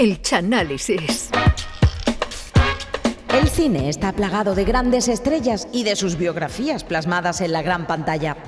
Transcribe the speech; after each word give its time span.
El 0.00 0.22
Chanálisis. 0.22 1.28
El 3.34 3.48
cine 3.50 3.90
está 3.90 4.12
plagado 4.12 4.54
de 4.54 4.64
grandes 4.64 5.08
estrellas 5.08 5.68
y 5.72 5.84
de 5.84 5.94
sus 5.94 6.16
biografías 6.16 6.84
plasmadas 6.84 7.42
en 7.42 7.52
la 7.52 7.60
gran 7.60 7.86
pantalla. 7.86 8.38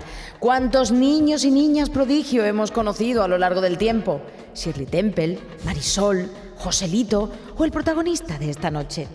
¿Cuántos 0.41 0.93
niños 0.93 1.45
y 1.45 1.51
niñas 1.51 1.91
prodigio 1.91 2.47
hemos 2.47 2.71
conocido 2.71 3.23
a 3.23 3.29
lo 3.29 3.37
largo 3.37 3.61
del 3.61 3.77
tiempo? 3.77 4.23
Shirley 4.55 4.87
Temple, 4.87 5.39
Marisol, 5.67 6.31
Joselito 6.57 7.31
o 7.59 7.65
el 7.67 7.71
protagonista 7.71 8.39
de 8.39 8.49
esta 8.49 8.71
noche. 8.71 9.07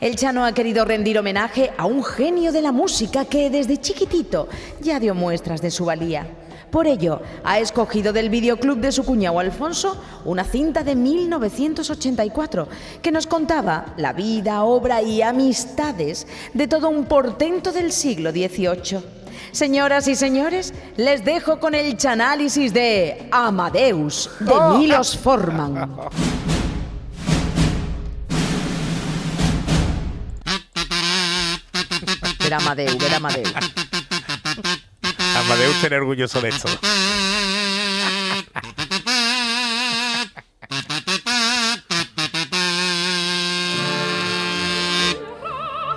El 0.00 0.16
Chano 0.16 0.44
ha 0.44 0.50
querido 0.50 0.84
rendir 0.84 1.16
homenaje 1.20 1.70
a 1.78 1.86
un 1.86 2.02
genio 2.02 2.50
de 2.50 2.62
la 2.62 2.72
música 2.72 3.26
que 3.26 3.48
desde 3.48 3.76
chiquitito 3.76 4.48
ya 4.80 4.98
dio 4.98 5.14
muestras 5.14 5.62
de 5.62 5.70
su 5.70 5.84
valía. 5.84 6.26
Por 6.70 6.86
ello, 6.86 7.20
ha 7.44 7.58
escogido 7.58 8.12
del 8.12 8.28
videoclub 8.28 8.78
de 8.78 8.92
su 8.92 9.04
cuñado 9.04 9.38
Alfonso 9.38 9.96
una 10.24 10.44
cinta 10.44 10.82
de 10.82 10.94
1984 10.94 12.68
que 13.00 13.12
nos 13.12 13.26
contaba 13.26 13.94
la 13.96 14.12
vida, 14.12 14.64
obra 14.64 15.02
y 15.02 15.22
amistades 15.22 16.26
de 16.54 16.68
todo 16.68 16.88
un 16.88 17.04
portento 17.04 17.72
del 17.72 17.92
siglo 17.92 18.30
XVIII. 18.30 19.16
Señoras 19.52 20.08
y 20.08 20.16
señores, 20.16 20.74
les 20.96 21.24
dejo 21.24 21.60
con 21.60 21.74
el 21.74 21.96
chanálisis 21.96 22.72
de 22.72 23.28
Amadeus 23.30 24.30
de 24.40 24.78
Milos 24.78 25.16
Forman. 25.16 25.90
Era 32.44 32.58
Amadeus, 32.58 33.02
era 33.02 33.16
Amadeus. 33.16 33.52
Amadeus 35.38 35.76
estar 35.76 35.92
orgulloso 35.94 36.40
de 36.40 36.48
esto. 36.48 36.68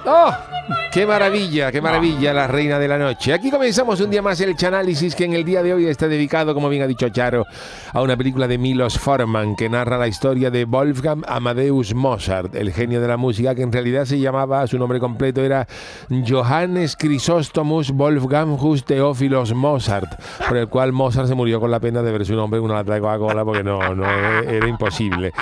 ¡Oh! 0.05 0.48
¡Qué 0.91 1.05
maravilla, 1.05 1.71
qué 1.71 1.81
maravilla 1.81 2.33
la 2.33 2.47
reina 2.47 2.79
de 2.79 2.87
la 2.87 2.97
noche! 2.97 3.31
Aquí 3.31 3.51
comenzamos 3.51 4.01
un 4.01 4.09
día 4.09 4.23
más 4.23 4.41
el 4.41 4.55
Chanálisis 4.55 5.13
que 5.13 5.25
en 5.25 5.33
el 5.33 5.45
día 5.45 5.61
de 5.61 5.71
hoy 5.71 5.85
está 5.85 6.07
dedicado, 6.07 6.55
como 6.55 6.67
bien 6.67 6.81
ha 6.81 6.87
dicho 6.87 7.07
Charo, 7.09 7.45
a 7.93 8.01
una 8.01 8.17
película 8.17 8.47
de 8.47 8.57
Milos 8.57 8.97
Forman 8.97 9.55
que 9.55 9.69
narra 9.69 9.99
la 9.99 10.07
historia 10.07 10.49
de 10.49 10.65
Wolfgang 10.65 11.23
Amadeus 11.27 11.93
Mozart, 11.93 12.55
el 12.55 12.73
genio 12.73 13.01
de 13.01 13.07
la 13.07 13.17
música 13.17 13.53
que 13.53 13.61
en 13.61 13.71
realidad 13.71 14.05
se 14.05 14.19
llamaba, 14.19 14.65
su 14.65 14.79
nombre 14.79 14.99
completo 14.99 15.41
era 15.43 15.67
Johannes 16.27 16.97
Chrysostomus 16.97 17.91
Wolfgangus 17.91 18.83
Theophilos 18.83 19.53
Mozart, 19.53 20.19
por 20.47 20.57
el 20.57 20.69
cual 20.69 20.91
Mozart 20.91 21.27
se 21.27 21.35
murió 21.35 21.59
con 21.59 21.69
la 21.69 21.79
pena 21.79 22.01
de 22.01 22.11
ver 22.11 22.25
su 22.25 22.33
nombre 22.33 22.57
en 22.57 22.65
una 22.65 22.73
lata 22.73 22.95
de 22.95 23.01
Coca-Cola 23.01 23.45
porque 23.45 23.63
no, 23.63 23.93
no 23.93 24.05
era 24.09 24.67
imposible. 24.67 25.33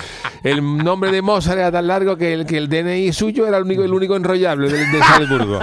El 0.44 0.62
nombre 0.84 1.10
de 1.10 1.22
Mozart 1.22 1.58
era 1.58 1.72
tan 1.72 1.88
largo 1.88 2.18
que 2.18 2.34
el, 2.34 2.46
que 2.46 2.58
el 2.58 2.68
DNI 2.68 3.14
suyo 3.14 3.48
era 3.48 3.58
el 3.58 3.64
único, 3.64 3.84
el 3.86 3.94
único 3.94 4.18
enrollable 4.18 4.70
de, 4.70 4.78
de 4.78 5.37
Salzburgo. 5.38 5.60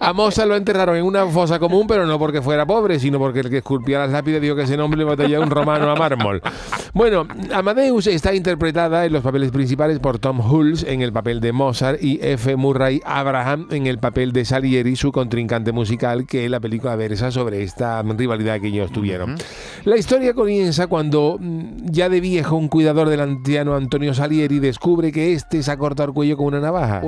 A 0.00 0.12
Mozart 0.12 0.48
lo 0.48 0.56
enterraron 0.56 0.96
en 0.96 1.04
una 1.04 1.26
fosa 1.26 1.58
común, 1.58 1.86
pero 1.86 2.06
no 2.06 2.18
porque 2.18 2.40
fuera 2.40 2.66
pobre, 2.66 2.98
sino 2.98 3.18
porque 3.18 3.40
el 3.40 3.50
que 3.50 3.58
esculpía 3.58 3.98
las 3.98 4.10
lápidas 4.10 4.40
dijo 4.40 4.54
que 4.54 4.62
ese 4.62 4.76
nombre 4.76 4.98
le 4.98 5.04
batallaba 5.04 5.44
un 5.44 5.50
romano 5.50 5.90
a 5.90 5.96
mármol. 5.96 6.40
Bueno, 6.94 7.26
Amadeus 7.52 8.06
está 8.06 8.34
interpretada 8.34 9.04
en 9.04 9.12
los 9.12 9.22
papeles 9.22 9.50
principales 9.50 9.98
por 9.98 10.18
Tom 10.18 10.40
Hulce 10.40 10.92
en 10.92 11.02
el 11.02 11.12
papel 11.12 11.40
de 11.40 11.52
Mozart 11.52 12.02
y 12.02 12.18
F. 12.22 12.56
Murray 12.56 13.00
Abraham 13.04 13.68
en 13.70 13.86
el 13.86 13.98
papel 13.98 14.32
de 14.32 14.44
Salieri, 14.44 14.96
su 14.96 15.12
contrincante 15.12 15.72
musical, 15.72 16.26
que 16.26 16.48
la 16.48 16.60
película 16.60 16.96
versa 16.96 17.30
sobre 17.30 17.62
esta 17.62 18.02
rivalidad 18.02 18.60
que 18.60 18.68
ellos 18.68 18.92
tuvieron. 18.92 19.36
La 19.84 19.96
historia 19.96 20.34
comienza 20.34 20.86
cuando 20.86 21.36
mm, 21.38 21.90
ya 21.90 22.08
de 22.08 22.20
viejo 22.20 22.56
un 22.56 22.68
cuidador 22.68 23.08
del 23.08 23.20
anciano 23.20 23.74
Antonio 23.74 24.14
Salieri 24.14 24.58
descubre 24.58 25.12
que 25.12 25.32
este 25.32 25.62
se 25.62 25.70
ha 25.70 25.76
cortado 25.76 26.08
el 26.08 26.14
cuello 26.14 26.36
con 26.36 26.46
una 26.46 26.60
navaja. 26.60 27.02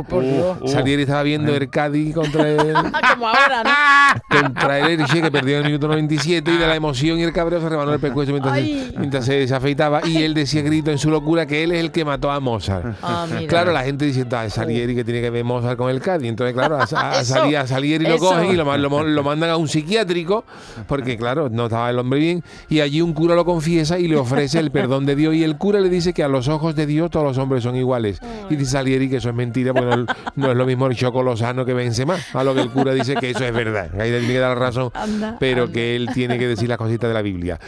Salieri 0.66 1.02
estaba 1.02 1.22
viendo 1.22 1.54
el 1.54 1.70
Cádiz 1.90 2.14
contra 2.14 2.48
el, 2.48 2.74
Como 3.12 3.28
ahora, 3.28 3.62
¿no? 3.64 4.40
contra 4.40 4.78
el 4.78 5.00
Elche 5.00 5.20
que 5.22 5.30
perdió 5.30 5.56
en 5.56 5.62
el 5.62 5.66
minuto 5.68 5.88
97 5.88 6.50
y 6.52 6.56
de 6.56 6.66
la 6.66 6.76
emoción 6.76 7.18
y 7.18 7.22
el 7.22 7.32
cabreo 7.32 7.60
se 7.60 7.68
rebanó 7.68 7.92
el 7.92 8.00
pescuezo 8.00 8.30
mientras, 8.32 8.54
Ay. 8.54 8.92
mientras 8.96 9.24
se, 9.24 9.46
se 9.48 9.54
afeitaba 9.54 10.06
y 10.06 10.22
él 10.22 10.34
decía 10.34 10.62
grito 10.62 10.90
en 10.90 10.98
su 10.98 11.10
locura 11.10 11.46
que 11.46 11.64
él 11.64 11.72
es 11.72 11.80
el 11.80 11.90
que 11.90 12.04
mató 12.04 12.30
a 12.30 12.38
Mozart. 12.40 12.96
Ah, 13.02 13.26
mira. 13.32 13.46
Claro, 13.48 13.72
la 13.72 13.82
gente 13.82 14.04
dice, 14.04 14.24
"Ah, 14.32 14.44
es 14.46 14.54
Salieri 14.54 14.94
que 14.94 15.04
tiene 15.04 15.20
que 15.20 15.30
ver 15.30 15.44
Mozart 15.44 15.76
con 15.76 15.90
el 15.90 16.00
Cádiz. 16.00 16.28
Entonces, 16.28 16.54
claro, 16.54 16.76
a, 16.76 16.84
a- 16.84 17.10
a 17.18 17.20
Eso, 17.20 17.34
Sali- 17.34 17.54
a 17.56 17.66
Salieri 17.66 18.06
lo 18.06 18.18
cogen 18.18 18.50
y 18.50 18.56
lo, 18.56 18.64
lo 18.76 19.02
lo 19.04 19.22
mandan 19.22 19.50
a 19.50 19.56
un 19.56 19.68
psiquiátrico 19.68 20.44
porque, 20.86 21.16
claro, 21.16 21.48
no 21.50 21.64
estaba 21.64 21.90
el 21.90 21.98
hombre 21.98 22.20
bien. 22.20 22.44
Y 22.68 22.80
allí 22.80 23.00
un 23.00 23.12
cura 23.12 23.34
lo 23.34 23.44
confiesa 23.44 23.98
y 23.98 24.06
le 24.08 24.16
ofrece 24.16 24.58
el 24.60 24.70
perdón 24.70 25.06
de 25.06 25.16
Dios. 25.16 25.34
Y 25.34 25.42
el 25.44 25.56
cura 25.56 25.80
le 25.80 25.88
dice 25.88 26.12
que 26.12 26.22
a 26.22 26.28
los 26.28 26.48
ojos 26.48 26.74
de 26.74 26.86
Dios 26.86 27.10
todos 27.10 27.26
los 27.26 27.38
hombres 27.38 27.62
son 27.62 27.76
iguales. 27.76 28.20
Y 28.48 28.56
dice 28.56 28.72
Salieri 28.72 29.08
que 29.10 29.16
eso 29.16 29.28
es 29.28 29.34
mentira 29.34 29.72
porque 29.72 29.96
no, 29.96 30.06
no 30.36 30.50
es 30.50 30.56
lo 30.56 30.66
mismo 30.66 30.86
el 30.86 30.96
choco 30.96 31.22
lozano 31.22 31.64
que 31.64 31.74
vence 31.80 32.06
más. 32.06 32.34
A 32.34 32.44
lo 32.44 32.54
que 32.54 32.60
el 32.60 32.70
cura 32.70 32.92
dice 32.94 33.14
que 33.16 33.30
eso 33.30 33.44
es 33.44 33.52
verdad. 33.52 33.90
Ahí 34.00 34.10
le 34.10 34.18
tiene 34.20 34.34
que 34.34 34.38
dar 34.40 34.58
razón, 34.58 34.90
Anda, 34.94 35.36
pero 35.40 35.70
que 35.72 35.96
él 35.96 36.08
tiene 36.14 36.38
que 36.38 36.46
decir 36.46 36.68
las 36.68 36.78
cositas 36.78 37.08
de 37.08 37.14
la 37.14 37.22
Biblia. 37.22 37.58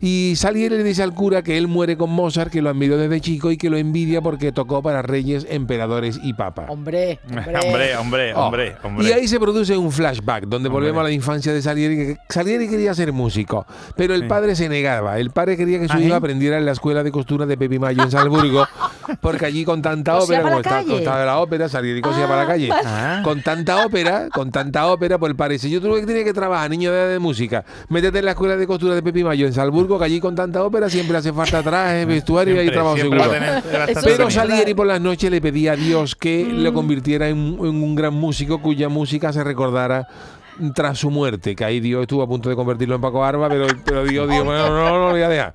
Y 0.00 0.34
Salieri 0.36 0.76
le 0.76 0.84
dice 0.84 1.02
al 1.02 1.14
cura 1.14 1.42
que 1.42 1.58
él 1.58 1.68
muere 1.68 1.96
con 1.96 2.10
Mozart, 2.10 2.50
que 2.50 2.62
lo 2.62 2.70
admiró 2.70 2.96
desde 2.96 3.20
chico 3.20 3.50
y 3.50 3.56
que 3.56 3.70
lo 3.70 3.76
envidia 3.76 4.20
porque 4.20 4.52
tocó 4.52 4.82
para 4.82 5.02
reyes, 5.02 5.46
emperadores 5.48 6.18
y 6.22 6.32
papas. 6.34 6.66
Hombre, 6.68 7.20
hombre. 7.28 7.54
Hombre, 7.62 7.96
hombre, 7.96 8.34
Oh. 8.34 8.46
hombre, 8.46 8.76
hombre. 8.82 9.08
Y 9.08 9.12
ahí 9.12 9.28
se 9.28 9.38
produce 9.38 9.76
un 9.76 9.90
flashback 9.92 10.44
donde 10.46 10.68
volvemos 10.68 11.00
a 11.00 11.04
la 11.04 11.10
infancia 11.10 11.52
de 11.52 11.62
Salieri. 11.62 11.96
Que 11.96 12.16
Salieri 12.28 12.68
quería 12.68 12.94
ser 12.94 13.12
músico, 13.12 13.66
pero 13.96 14.14
el 14.14 14.26
padre 14.26 14.54
se 14.56 14.68
negaba. 14.68 15.18
El 15.18 15.30
padre 15.30 15.56
quería 15.56 15.78
que 15.78 15.86
su 15.86 15.94
¿Ah, 15.94 16.00
hijo 16.00 16.08
sí? 16.08 16.12
aprendiera 16.14 16.58
en 16.58 16.64
la 16.66 16.72
escuela 16.72 17.02
de 17.02 17.10
costura 17.12 17.46
de 17.46 17.56
Pepi 17.56 17.78
Mayo 17.78 18.02
en 18.02 18.10
Salzburgo, 18.10 18.66
porque 19.20 19.46
allí 19.46 19.64
con 19.64 19.82
tanta 19.82 20.18
ópera, 20.18 20.42
como 20.42 20.58
está, 20.58 21.24
la 21.24 21.38
ópera, 21.38 21.68
Salieri 21.68 22.00
cosía 22.00 22.26
para 22.26 22.42
la 22.42 22.46
calle. 22.48 22.70
Ah. 22.84 23.20
Con 23.22 23.42
tanta 23.42 23.61
ópera, 23.70 24.28
con 24.32 24.50
tanta 24.50 24.86
ópera, 24.86 25.18
pues 25.18 25.34
parece, 25.34 25.68
yo 25.70 25.80
tuve 25.80 26.00
que 26.00 26.06
tenía 26.06 26.24
que 26.24 26.32
trabajar, 26.32 26.68
niño 26.70 26.92
de, 26.92 27.08
de 27.08 27.18
música, 27.18 27.64
métete 27.88 28.18
en 28.18 28.24
la 28.26 28.30
escuela 28.32 28.56
de 28.56 28.66
costura 28.66 28.94
de 28.94 29.02
Pepi 29.02 29.24
Mayo 29.24 29.46
en 29.46 29.52
Salzburgo, 29.52 29.98
que 29.98 30.04
allí 30.04 30.20
con 30.20 30.34
tanta 30.34 30.62
ópera 30.64 30.88
siempre 30.90 31.16
hace 31.16 31.32
falta 31.32 31.62
traje, 31.62 32.04
vestuario 32.04 32.54
y 32.56 32.58
hay 32.58 32.70
trabajo 32.70 32.96
seguro. 32.96 33.28
tener 33.30 33.62
Pero. 34.04 34.30
Salieri 34.30 34.74
por 34.74 34.86
las 34.86 35.00
noches 35.00 35.30
le 35.30 35.40
pedía 35.40 35.72
a 35.72 35.76
Dios 35.76 36.14
que 36.16 36.44
Mm. 36.50 36.62
lo 36.62 36.72
convirtiera 36.74 37.28
en, 37.28 37.38
un- 37.38 37.66
en 37.66 37.82
un 37.82 37.94
gran 37.94 38.14
músico 38.14 38.60
cuya 38.60 38.88
música 38.88 39.32
se 39.32 39.42
recordara 39.44 40.06
tras 40.74 40.98
su 40.98 41.10
muerte, 41.10 41.56
que 41.56 41.64
ahí 41.64 41.80
Dios 41.80 42.02
estuvo 42.02 42.22
a 42.22 42.26
punto 42.28 42.48
de 42.50 42.54
convertirlo 42.56 42.94
en 42.96 43.00
Paco 43.00 43.20
Barba, 43.20 43.48
pero, 43.48 43.66
pero 43.84 44.04
Dios 44.04 44.28
dijo, 44.28 44.44
bueno, 44.44 44.68
no, 44.68 44.74
no, 44.74 44.90
no, 44.90 44.98
lo 45.06 45.10
voy 45.12 45.22
a 45.22 45.28
dejar. 45.28 45.54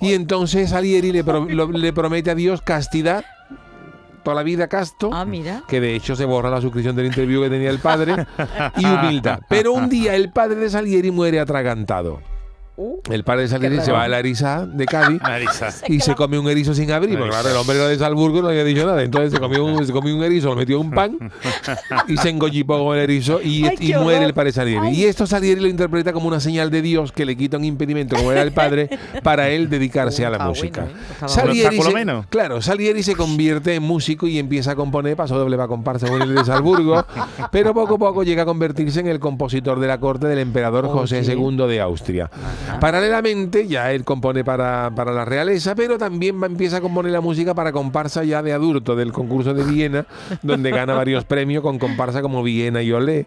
Y 0.00 0.12
entonces 0.12 0.70
Salieri 0.70 1.12
le, 1.12 1.24
pro- 1.24 1.46
lo- 1.48 1.70
le 1.72 1.92
promete 1.94 2.30
a 2.30 2.34
Dios 2.34 2.60
castidad, 2.60 3.24
toda 4.24 4.34
la 4.34 4.42
vida 4.42 4.66
casto, 4.68 5.10
Ah, 5.12 5.24
mira. 5.24 5.62
que 5.68 5.80
de 5.80 5.94
hecho 5.94 6.16
se 6.16 6.24
borra 6.24 6.50
la 6.50 6.60
suscripción 6.60 6.96
del 6.96 7.06
interview 7.06 7.42
que 7.42 7.50
tenía 7.50 7.70
el 7.70 7.78
padre, 7.78 8.26
y 8.76 8.84
humildad. 8.86 9.40
Pero 9.48 9.72
un 9.72 9.88
día 9.88 10.14
el 10.16 10.32
padre 10.32 10.56
de 10.56 10.70
Salieri 10.70 11.10
muere 11.12 11.38
atragantado. 11.38 12.20
Uh, 12.76 12.98
El 13.08 13.22
padre 13.22 13.42
de 13.42 13.48
Salieri 13.48 13.80
se 13.80 13.92
va 13.92 14.02
a 14.02 14.08
la 14.08 14.18
Eriza 14.18 14.66
de 14.66 14.84
Cádiz 14.86 15.22
Marisa. 15.22 15.68
y 15.88 16.00
se 16.00 16.16
come 16.16 16.40
un 16.40 16.48
erizo 16.48 16.74
sin 16.74 16.90
abrir, 16.90 17.16
porque 17.16 17.30
claro, 17.30 17.48
el 17.50 17.56
hombre 17.56 17.76
era 17.76 17.86
de 17.86 17.96
Salzburgo 17.96 18.42
no 18.42 18.48
había 18.48 18.64
dicho 18.64 18.84
nada. 18.84 19.00
Entonces 19.04 19.30
se 19.32 19.38
comió 19.38 19.64
un, 19.64 19.86
se 19.86 19.92
comió 19.92 20.16
un 20.16 20.24
erizo, 20.24 20.48
lo 20.48 20.56
metió 20.56 20.80
en 20.80 20.86
un 20.86 20.90
pan 20.92 21.16
y 22.08 22.16
se 22.16 22.30
engollipó 22.30 22.84
con 22.84 22.96
el 22.96 23.04
erizo 23.04 23.40
y, 23.40 23.64
Ay, 23.64 23.76
y 23.78 23.92
qué 23.92 23.98
muere 23.98 24.24
el 24.24 24.34
padre 24.34 24.50
Salieri. 24.50 24.88
Y 24.88 25.04
esto 25.04 25.24
Salieri 25.24 25.60
lo 25.60 25.68
interpreta 25.68 26.12
como 26.12 26.26
una 26.26 26.40
señal 26.40 26.70
de 26.72 26.82
Dios 26.82 27.12
que 27.12 27.24
le 27.24 27.36
quita 27.36 27.58
un 27.58 27.64
impedimento, 27.64 28.16
como 28.16 28.32
era 28.32 28.42
el 28.42 28.50
padre, 28.50 28.90
para 29.22 29.50
él 29.50 29.70
dedicarse 29.70 30.26
a 30.26 30.30
la 30.30 30.38
Ah, 30.40 30.48
música. 30.48 30.80
bueno, 30.82 30.96
¿eh? 31.22 31.28
Salieri 31.28 31.80
se, 31.80 31.92
menos. 31.94 32.26
claro, 32.26 32.60
Salieri 32.60 33.04
se 33.04 33.14
convierte 33.14 33.76
en 33.76 33.84
músico 33.84 34.26
y 34.26 34.38
empieza 34.40 34.72
a 34.72 34.74
componer, 34.74 35.14
pasó 35.16 35.38
doble 35.38 35.56
va 35.56 35.68
comparsa 35.68 36.08
con 36.08 36.20
el 36.20 36.34
de 36.34 36.44
Salzburgo, 36.44 37.06
pero 37.52 37.72
poco 37.72 37.94
a 37.94 37.98
poco 37.98 38.22
llega 38.24 38.42
a 38.42 38.46
convertirse 38.46 38.98
en 38.98 39.06
el 39.06 39.20
compositor 39.20 39.78
de 39.78 39.86
la 39.86 40.00
corte 40.00 40.26
del 40.26 40.40
emperador 40.40 40.88
José. 40.88 41.22
II 41.24 41.56
de 41.68 41.80
Austria. 41.80 42.28
Paralelamente, 42.80 43.66
ya 43.66 43.92
él 43.92 44.04
compone 44.04 44.44
para, 44.44 44.90
para 44.94 45.12
la 45.12 45.24
realeza, 45.24 45.74
pero 45.74 45.98
también 45.98 46.42
va, 46.42 46.46
empieza 46.46 46.78
a 46.78 46.80
componer 46.80 47.12
la 47.12 47.20
música 47.20 47.54
para 47.54 47.72
comparsa 47.72 48.24
ya 48.24 48.42
de 48.42 48.52
adulto 48.52 48.94
del 48.96 49.12
concurso 49.12 49.54
de 49.54 49.64
Viena, 49.64 50.06
donde 50.42 50.70
gana 50.70 50.94
varios 50.94 51.24
premios 51.24 51.62
con 51.62 51.78
comparsa 51.78 52.22
como 52.22 52.42
Viena 52.42 52.82
y 52.82 52.92
Olé. 52.92 53.26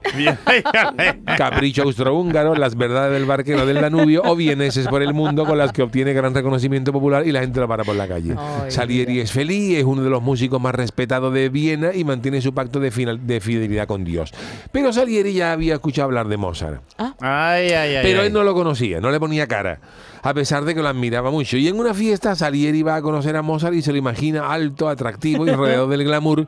Capricho 1.38 1.84
Austrohúngaro, 1.84 2.56
Las 2.56 2.76
Verdades 2.76 3.14
del 3.14 3.26
Barquero 3.26 3.66
del 3.66 3.82
Danubio 3.82 4.22
o 4.26 4.36
Vieneses 4.36 4.88
por 4.88 5.02
el 5.02 5.14
Mundo, 5.14 5.46
con 5.46 5.58
las 5.58 5.72
que 5.72 5.82
obtiene 5.82 6.14
gran 6.14 6.34
reconocimiento 6.34 6.92
popular 6.92 7.26
y 7.28 7.32
la 7.32 7.42
gente 7.42 7.60
lo 7.60 7.68
para 7.68 7.84
por 7.84 7.96
la 7.96 8.08
calle. 8.08 8.36
Ay, 8.38 8.72
Salieri 8.72 9.20
es 9.20 9.32
feliz, 9.32 9.78
es 9.78 9.84
uno 9.84 10.04
de 10.04 10.10
los 10.10 10.22
músicos 10.22 10.62
más 10.62 10.76
respetados 10.76 11.34
de 11.34 11.50
Viena 11.50 11.94
y 11.94 12.04
mantiene 12.04 12.42
su 12.42 12.54
pacto 12.54 12.80
de, 12.80 12.92
final- 12.92 13.26
de 13.26 13.40
fidelidad 13.40 13.88
con 13.88 14.04
Dios. 14.04 14.34
Pero 14.72 14.94
Salieri 14.94 15.34
ya 15.34 15.52
había 15.52 15.74
escuchado 15.76 16.06
hablar 16.06 16.28
de 16.28 16.38
Mozart. 16.38 16.82
Ay, 16.98 17.70
ay, 17.72 17.96
ay. 17.96 18.00
Pero 18.04 18.22
él 18.24 18.34
no 18.34 18.44
lo 18.44 18.54
conocía, 18.54 19.00
no 19.02 19.12
le 19.12 19.20
ponía 19.28 19.46
cara, 19.46 19.80
a 20.24 20.34
pesar 20.34 20.64
de 20.64 20.74
que 20.74 20.82
lo 20.82 20.88
admiraba 20.88 21.32
mucho. 21.32 21.58
Y 21.58 21.68
en 21.68 21.78
una 21.78 21.94
fiesta 21.94 22.34
Salieri 22.34 22.82
va 22.82 22.96
a 22.96 23.02
conocer 23.02 23.36
a 23.36 23.42
Mozart 23.42 23.74
y 23.76 23.82
se 23.82 23.92
lo 23.92 23.98
imagina 23.98 24.50
alto, 24.52 24.88
atractivo 24.88 25.46
y 25.46 25.52
rodeado 25.52 25.88
del 25.90 26.06
glamour 26.06 26.48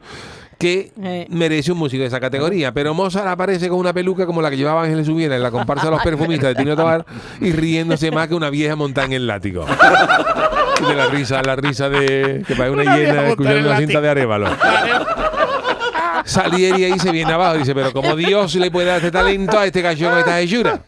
que 0.57 0.91
Eh. 1.03 1.27
merece 1.29 1.73
un 1.73 1.77
músico 1.77 2.01
de 2.01 2.07
esa 2.07 2.21
categoría. 2.21 2.73
Pero 2.73 2.93
Mozart 2.93 3.27
aparece 3.27 3.67
con 3.67 3.79
una 3.79 3.91
peluca 3.91 4.25
como 4.25 4.41
la 4.41 4.49
que 4.49 4.55
llevaba 4.57 4.83
Ángeles 4.83 5.07
Subiera 5.07 5.35
en 5.35 5.43
la 5.43 5.51
comparsa 5.51 5.85
de 5.85 5.91
los 5.91 6.01
perfumistas 6.03 6.49
de 6.49 6.55
Tino 6.55 6.75
Tobar 6.77 7.05
y 7.41 7.51
riéndose 7.51 8.11
más 8.11 8.29
que 8.29 8.35
una 8.35 8.49
vieja 8.49 8.77
montada 8.77 9.07
en 9.07 9.13
el 9.13 9.27
látigo. 9.27 9.65
De 9.65 10.95
la 10.95 11.07
risa, 11.07 11.41
la 11.43 11.57
risa 11.57 11.89
de 11.89 12.43
que 12.47 12.55
parece 12.55 12.71
una, 12.73 12.95
hiena 12.97 13.27
escuchando 13.27 13.69
una 13.69 13.77
cinta 13.77 13.99
de 13.99 14.09
Arevalo. 14.09 14.47
Salieri 16.25 16.83
ahí 16.85 16.99
se 16.99 17.11
viene 17.11 17.33
abajo 17.33 17.55
y 17.55 17.59
dice, 17.59 17.73
pero 17.73 17.91
como 17.91 18.15
Dios 18.15 18.53
le 18.55 18.69
puede 18.71 18.87
dar 18.87 18.97
este 18.97 19.11
talento 19.11 19.57
a 19.57 19.65
este 19.65 19.81
gallo 19.81 20.09
con 20.09 20.19
esta 20.19 20.39
hechura. 20.39 20.81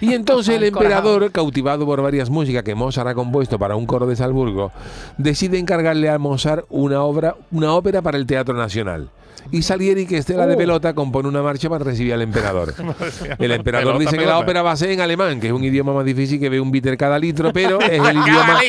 Y 0.00 0.14
entonces 0.14 0.56
el 0.56 0.64
emperador, 0.64 1.30
cautivado 1.30 1.86
por 1.86 2.02
varias 2.02 2.30
músicas 2.30 2.62
que 2.62 2.74
Mozart 2.74 3.08
ha 3.08 3.14
compuesto 3.14 3.58
para 3.58 3.76
un 3.76 3.86
coro 3.86 4.06
de 4.06 4.16
Salzburgo, 4.16 4.72
decide 5.18 5.58
encargarle 5.58 6.08
a 6.08 6.18
Mozart 6.18 6.66
una 6.70 7.02
obra, 7.02 7.36
una 7.50 7.74
ópera 7.74 8.02
para 8.02 8.18
el 8.18 8.26
Teatro 8.26 8.54
Nacional. 8.54 9.10
Y 9.50 9.62
Salieri, 9.62 10.06
que 10.06 10.16
estela 10.18 10.46
de 10.46 10.54
Oh. 10.54 10.58
pelota, 10.58 10.94
compone 10.94 11.28
una 11.28 11.42
marcha 11.42 11.68
para 11.68 11.84
recibir 11.84 12.14
al 12.14 12.22
emperador. 12.22 12.74
El 13.38 13.50
emperador 13.52 13.94
Pelota, 13.94 13.98
dice 14.10 14.18
que 14.18 14.26
la 14.26 14.38
ópera 14.38 14.62
va 14.62 14.72
a 14.72 14.76
ser 14.76 14.90
en 14.90 15.00
alemán, 15.00 15.40
que 15.40 15.48
es 15.48 15.52
un 15.52 15.62
idioma 15.64 15.92
más 15.92 16.04
difícil 16.04 16.40
que 16.40 16.48
ve 16.48 16.60
un 16.60 16.70
bitter 16.70 16.96
cada 16.96 17.18
litro, 17.18 17.52
pero 17.52 17.80
es 17.80 18.00
el 18.02 18.16
idioma, 18.26 18.60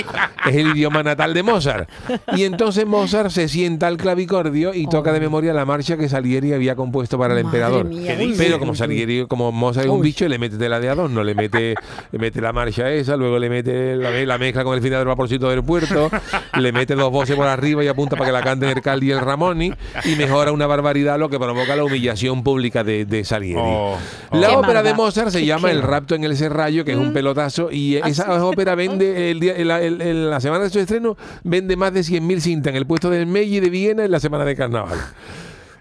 es 0.46 0.56
el 0.56 0.68
idioma 0.76 1.04
natal 1.04 1.34
de 1.34 1.44
Mozart. 1.44 1.90
Y 2.36 2.44
entonces 2.44 2.86
Mozart 2.86 3.30
se 3.30 3.48
sienta 3.48 3.88
al 3.88 3.98
clavicordio 3.98 4.74
y 4.74 4.88
toca 4.88 5.12
de 5.14 5.20
memoria 5.20 5.54
la 5.54 5.66
marcha 5.66 5.98
que 5.98 6.10
Salieri 6.10 6.54
había 6.54 6.76
compuesto 6.76 7.18
para 7.18 7.38
el 7.38 7.44
Madre 7.44 7.60
emperador. 7.60 7.90
Pero 8.38 8.60
como 8.60 8.76
Salieri, 8.76 9.26
como 9.28 9.52
Mozart 9.52 9.86
es 9.86 9.92
un 9.92 10.00
Uy. 10.00 10.08
bicho, 10.08 10.28
le 10.28 10.38
mete 10.40 10.58
tela 10.58 10.80
de 10.80 10.90
adorno, 10.90 11.24
le 11.24 11.34
mete, 11.36 11.76
le 12.12 12.20
mete 12.20 12.42
la 12.42 12.52
marcha 12.54 12.92
esa, 12.92 13.16
luego 13.16 13.40
le 13.40 13.50
mete 13.50 13.96
la, 13.96 14.12
la 14.12 14.38
mezcla 14.38 14.64
con 14.64 14.76
el 14.76 14.82
final 14.82 15.00
del 15.00 15.08
vaporcito 15.08 15.50
del 15.50 15.64
puerto, 15.64 16.10
le 16.58 16.72
mete 16.72 16.96
dos 16.96 17.12
voces 17.12 17.36
por 17.36 17.48
arriba 17.48 17.84
y 17.84 17.88
apunta 17.88 18.16
para 18.16 18.28
que 18.28 18.34
la 18.34 18.42
canten 18.44 18.70
el 18.70 18.82
Caldi 18.82 19.08
y 19.08 19.12
el 19.12 19.20
Ramoni 19.20 19.72
y 20.06 20.16
mejora 20.16 20.52
una 20.56 20.66
barbaridad 20.68 21.20
lo 21.20 21.30
que 21.30 21.38
provoca 21.38 21.76
la 21.76 21.84
humillación 21.84 22.44
pública 22.44 22.84
de, 22.84 23.06
de 23.06 23.24
Salieri. 23.24 23.62
Oh, 23.64 23.98
La 24.32 24.48
Qué 24.50 24.56
ópera 24.56 24.82
de. 24.82 24.94
Mozart 24.96 25.30
se 25.30 25.46
llama 25.46 25.68
qué- 25.68 25.76
El 25.76 25.82
rapto 25.84 26.16
en 26.16 26.24
el 26.24 26.36
serrallo, 26.36 26.84
que 26.84 26.94
es 26.94 26.98
un 26.98 27.14
pelotazo, 27.14 27.70
y 27.72 27.98
esa 27.98 28.44
ópera 28.46 28.74
vende, 28.76 29.30
el 29.32 29.40
día, 29.40 29.54
el- 29.56 29.70
el- 29.70 30.02
el- 30.02 30.30
la 30.32 30.40
semana 30.42 30.64
de 30.64 30.70
su 30.72 30.80
estreno, 30.80 31.16
vende 31.44 31.76
más 31.76 31.94
de 31.94 32.02
100.000 32.02 32.40
cintas 32.40 32.72
en 32.72 32.78
el 32.78 32.88
puesto 32.88 33.10
del 33.12 33.28
Meiji 33.28 33.60
de 33.60 33.70
Viena 33.70 34.06
en 34.06 34.12
la 34.12 34.20
semana 34.20 34.46
de 34.46 34.56
carnaval. 34.56 34.98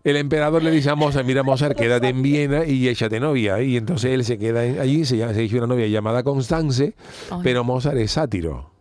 El 0.02 0.16
emperador 0.16 0.62
le 0.62 0.70
dice 0.70 0.90
a 0.90 0.94
Mozart, 0.94 1.24
mira 1.26 1.42
Mozart, 1.42 1.74
quédate 1.78 2.08
en 2.08 2.20
Viena 2.20 2.66
y 2.66 2.88
échate 2.88 3.20
novia. 3.20 3.62
Y 3.62 3.78
entonces 3.78 4.10
él 4.12 4.22
se 4.22 4.38
queda 4.38 4.60
allí, 4.60 5.06
se, 5.06 5.16
llama- 5.16 5.32
se 5.32 5.42
hizo 5.42 5.56
una 5.56 5.66
novia 5.66 5.86
llamada 5.86 6.22
Constance, 6.22 6.92
Ay. 7.30 7.38
pero 7.42 7.64
Mozart 7.64 7.96
es 7.96 8.10
sátiro. 8.12 8.73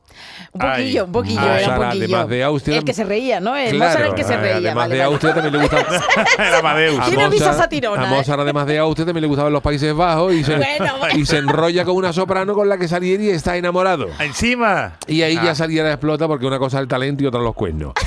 Un 0.53 0.59
poquillo, 0.59 1.01
Ay, 1.01 1.05
un 1.07 1.11
poquillo, 1.11 1.39
Mozart, 1.41 1.59
era 1.63 1.69
un 1.79 1.83
poquillo. 1.85 2.03
además 2.05 2.29
de 2.29 2.44
Austria- 2.44 2.77
el 2.77 2.83
que 2.83 2.94
se 2.94 3.03
reía, 3.03 3.39
¿no? 3.39 3.55
El 3.57 3.75
Mozart 3.79 4.05
el 4.05 4.13
que 4.13 4.23
se 4.23 4.38
reía. 4.38 4.55
además 4.57 4.75
vale, 4.75 4.94
de 4.95 5.00
vale. 5.01 5.11
Austria 5.13 5.33
también 5.33 5.53
le 5.53 5.59
gusta... 5.59 5.79
el 6.47 6.53
Amadeus. 6.55 7.00
A 7.00 7.05
Tiene 7.05 7.29
risa 7.29 7.53
satirona, 7.53 8.03
A 8.03 8.05
¿eh? 8.05 8.09
Mozart, 8.17 8.39
además 8.39 8.67
de 8.67 8.77
Austria, 8.77 9.05
también 9.07 9.21
le 9.23 9.27
gustaban 9.29 9.51
los 9.51 9.63
Países 9.63 9.95
Bajos 9.95 10.31
y 10.33 10.44
se, 10.44 10.55
Bueno, 10.55 10.94
bueno. 11.00 11.17
y 11.19 11.25
se 11.25 11.38
enrolla 11.38 11.83
con 11.85 11.95
una 11.95 12.13
soprano 12.13 12.53
con 12.53 12.69
la 12.69 12.77
que 12.77 12.88
Salieri 12.88 13.29
está 13.29 13.57
enamorado. 13.57 14.09
Encima. 14.19 14.94
Y 15.07 15.23
ahí 15.23 15.38
Ah. 15.39 15.45
ya 15.45 15.55
Salieri 15.55 15.89
explota 15.89 16.27
porque 16.27 16.45
una 16.45 16.59
cosa 16.59 16.77
es 16.77 16.81
el 16.83 16.88
talento 16.88 17.23
y 17.23 17.25
otra 17.25 17.41
los 17.41 17.55
cuernos. 17.55 17.94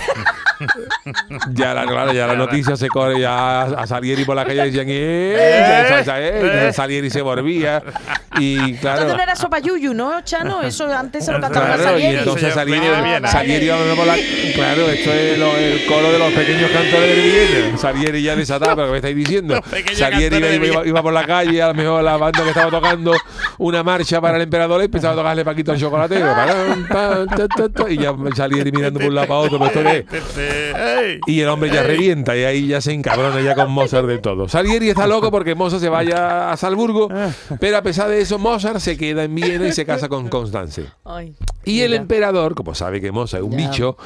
ya 1.52 1.74
la, 1.74 1.84
claro, 1.86 2.12
ya 2.12 2.26
la 2.26 2.34
noticia 2.34 2.76
se 2.76 2.88
corre 2.88 3.20
ya 3.20 3.62
a, 3.62 3.82
a 3.82 3.86
Salieri 3.86 4.24
por 4.24 4.34
la 4.36 4.44
calle 4.44 4.64
decían 4.64 4.86
¡Eh! 4.88 5.94
Ya, 5.96 6.02
ya, 6.02 6.18
eh, 6.20 6.72
Salieri 6.72 7.10
se 7.10 7.22
volvía 7.22 7.82
y 8.38 8.74
claro 8.74 9.02
Entonces 9.02 9.16
no 9.16 9.22
era 9.22 9.36
sopa 9.36 9.58
yuyu, 9.60 9.94
¿no, 9.94 10.20
Chano? 10.22 10.62
Eso 10.62 10.92
antes 10.92 11.24
se 11.24 11.32
lo 11.32 11.40
cantaba 11.40 11.66
Claro, 11.76 11.82
y 11.82 11.84
Salieri. 12.02 12.16
entonces 12.18 12.54
Salieri. 12.54 12.86
Salieri 13.28 13.66
iba 13.66 13.76
por 13.94 14.06
la... 14.06 14.14
Claro, 14.54 14.88
esto 14.90 15.12
es 15.12 15.38
lo- 15.38 15.56
el 15.56 15.86
coro 15.86 16.12
de 16.12 16.18
los 16.18 16.32
pequeños 16.32 16.70
cantores 16.70 17.16
de 17.16 17.22
Viena. 17.22 17.78
Salieri 17.78 18.22
ya 18.22 18.36
desatado, 18.36 18.74
pero 18.76 18.86
¿qué 18.88 18.92
me 18.92 18.96
estáis 18.98 19.16
diciendo? 19.16 19.60
Salieri 19.94 20.36
iba, 20.36 20.66
iba- 20.66 20.86
iba 20.86 21.02
por 21.02 21.12
la 21.12 21.24
calle, 21.24 21.62
a 21.62 21.68
lo 21.68 21.74
mejor 21.74 22.02
la 22.02 22.16
banda 22.16 22.42
que 22.42 22.48
estaba 22.50 22.70
tocando 22.70 23.12
una 23.58 23.82
marcha 23.82 24.20
para 24.20 24.36
el 24.36 24.42
emperador 24.42 24.80
y 24.82 24.86
empezaba 24.86 25.14
a 25.14 25.16
tocarle 25.16 25.44
Paquito 25.44 25.72
el 25.72 25.80
chocolatero. 25.80 26.26
Y 27.88 27.98
ya 27.98 28.14
Salieri 28.34 28.72
mirando 28.72 28.98
por 29.00 29.08
un 29.08 29.14
lado 29.14 29.26
para 29.28 29.40
otro, 29.40 29.58
pero 29.58 29.70
esto 29.70 29.82
qué 29.82 29.98
es? 29.98 30.26
Ey. 31.00 31.20
Y 31.26 31.40
el 31.40 31.48
hombre 31.48 31.70
ya 31.70 31.82
revienta 31.82 32.36
y 32.36 32.44
ahí 32.44 32.66
ya 32.66 32.80
se 32.80 32.92
encabrona 32.92 33.40
ya 33.40 33.54
con 33.54 33.70
Mozart 33.70 34.06
de 34.06 34.18
todo. 34.18 34.48
Salieri 34.48 34.88
está 34.90 35.06
loco 35.06 35.30
porque 35.30 35.54
Mozart 35.54 35.82
se 35.82 35.88
vaya 35.88 36.50
a 36.50 36.56
Salzburgo, 36.56 37.08
pero 37.60 37.76
a 37.78 37.82
pesar 37.82 38.08
de 38.08 38.20
eso 38.20 38.38
Mozart 38.38 38.78
se 38.80 38.96
queda 38.96 39.24
en 39.24 39.34
Viena 39.34 39.66
y 39.68 39.72
se 39.72 39.84
casa 39.86 40.08
con 40.08 40.28
Constance. 40.28 40.84
Ay, 41.04 41.34
Y 41.64 41.80
el 41.80 41.94
emperador, 41.94 42.54
como 42.54 42.74
sabe 42.74 43.00
que 43.00 43.12
Mozart 43.12 43.42
es 43.44 43.50
un 43.50 43.56
Ya. 43.58 43.68
bicho, 43.70 43.96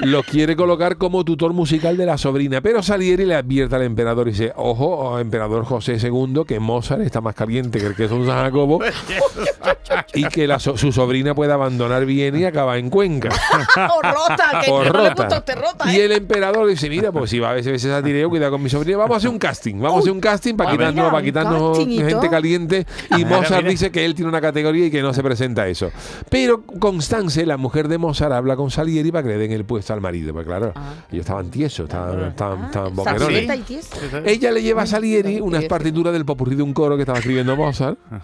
lo 0.00 0.22
quiere 0.22 0.56
colocar 0.56 0.96
como 0.96 1.24
tutor 1.24 1.52
musical 1.52 1.96
de 1.96 2.06
la 2.06 2.16
sobrina. 2.18 2.60
Pero 2.60 2.82
Salieri 2.82 3.24
le 3.26 3.34
advierte 3.34 3.74
al 3.76 3.82
emperador 3.82 4.28
y 4.28 4.30
dice, 4.32 4.52
ojo, 4.56 4.86
oh, 4.86 5.18
emperador 5.18 5.64
José 5.64 5.96
II, 6.00 6.42
que 6.46 6.58
Mozart 6.60 7.02
está 7.02 7.20
más 7.20 7.34
caliente 7.34 7.78
que 7.78 7.86
el 7.86 7.94
queso 7.96 8.18
de 8.20 8.26
San 8.26 8.44
Jacobo 8.44 8.80
y 10.14 10.24
que 10.28 10.46
la 10.46 10.58
so- 10.58 10.76
su 10.76 10.92
sobrina 10.92 11.34
puede 11.34 11.52
abandonar 11.52 12.04
Viena 12.06 12.38
y 12.38 12.44
acabar 12.44 12.78
en 12.78 12.90
Cuenca. 12.90 13.28
o 13.76 14.02
rota, 14.02 14.60
que 14.64 14.70
O 14.70 14.78
no 14.78 14.84
le 14.84 14.90
rota. 14.90 15.14
gusta 15.14 15.36
a 15.36 15.38
usted 15.40 15.54
rota, 15.56 15.92
Y 15.92 15.96
¿eh? 15.96 16.04
el 16.04 16.12
emperador 16.30 16.66
dice, 16.68 16.88
mira, 16.88 17.10
pues 17.12 17.30
si 17.30 17.38
va 17.38 17.50
a 17.50 17.54
veces 17.54 17.74
ese 17.74 17.88
satireo, 17.88 18.28
cuidado 18.28 18.52
con 18.52 18.62
mi 18.62 18.70
sobrina, 18.70 18.98
vamos 18.98 19.14
a 19.14 19.18
hacer 19.18 19.30
un 19.30 19.38
casting, 19.38 19.76
vamos 19.80 19.96
a 19.96 19.98
hacer 20.00 20.12
un 20.12 20.20
casting 20.20 20.54
para 20.54 20.70
Ah, 20.70 20.72
quitarnos, 20.72 21.10
para 21.10 21.22
quitarnos 21.24 21.78
gente 21.78 22.28
caliente. 22.30 22.86
Y 23.18 23.24
Mozart 23.24 23.66
dice 23.66 23.90
que 23.90 24.04
él 24.04 24.14
tiene 24.14 24.28
una 24.28 24.40
categoría 24.40 24.86
y 24.86 24.90
que 24.90 25.02
no 25.02 25.12
se 25.12 25.22
presenta 25.22 25.62
a 25.62 25.68
eso. 25.68 25.90
Pero 26.28 26.62
Constance, 26.62 27.44
la 27.46 27.56
mujer 27.56 27.88
de 27.88 27.98
Mozart, 27.98 28.32
habla 28.32 28.56
con 28.56 28.70
Salieri 28.70 29.10
para 29.10 29.22
que 29.24 29.30
le 29.30 29.38
den 29.38 29.52
el 29.52 29.64
puesto 29.64 29.92
al 29.92 30.00
marido. 30.00 30.32
Pues 30.32 30.46
claro, 30.46 30.72
Ah. 30.76 30.94
ellos 31.10 31.20
estaban 31.24 31.50
tiesos, 31.50 31.84
estaban, 31.88 32.20
estaban, 32.28 32.64
estaban 32.66 32.92
Ah. 33.06 34.22
Ella 34.24 34.52
le 34.52 34.62
lleva 34.62 34.82
a 34.82 34.86
Salieri 34.86 35.34
Ay, 35.36 35.40
unas 35.40 35.64
partituras 35.64 36.12
del 36.12 36.24
popurrí 36.24 36.54
de 36.56 36.62
un 36.62 36.72
coro 36.72 36.96
que 36.96 37.02
estaba 37.02 37.18
escribiendo 37.18 37.56
Mozart. 37.56 37.98
Ah. 38.10 38.20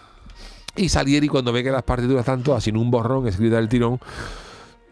Y 0.77 0.89
Salieri, 0.91 1.27
cuando 1.29 1.53
ve 1.53 1.65
que 1.65 1.71
las 1.71 1.83
partituras 1.83 2.21
están 2.21 2.43
todas 2.43 2.63
sin 2.63 2.77
un 2.77 2.91
borrón 2.91 3.27
escrita 3.27 3.57
del 3.57 3.69
tirón, 3.69 3.99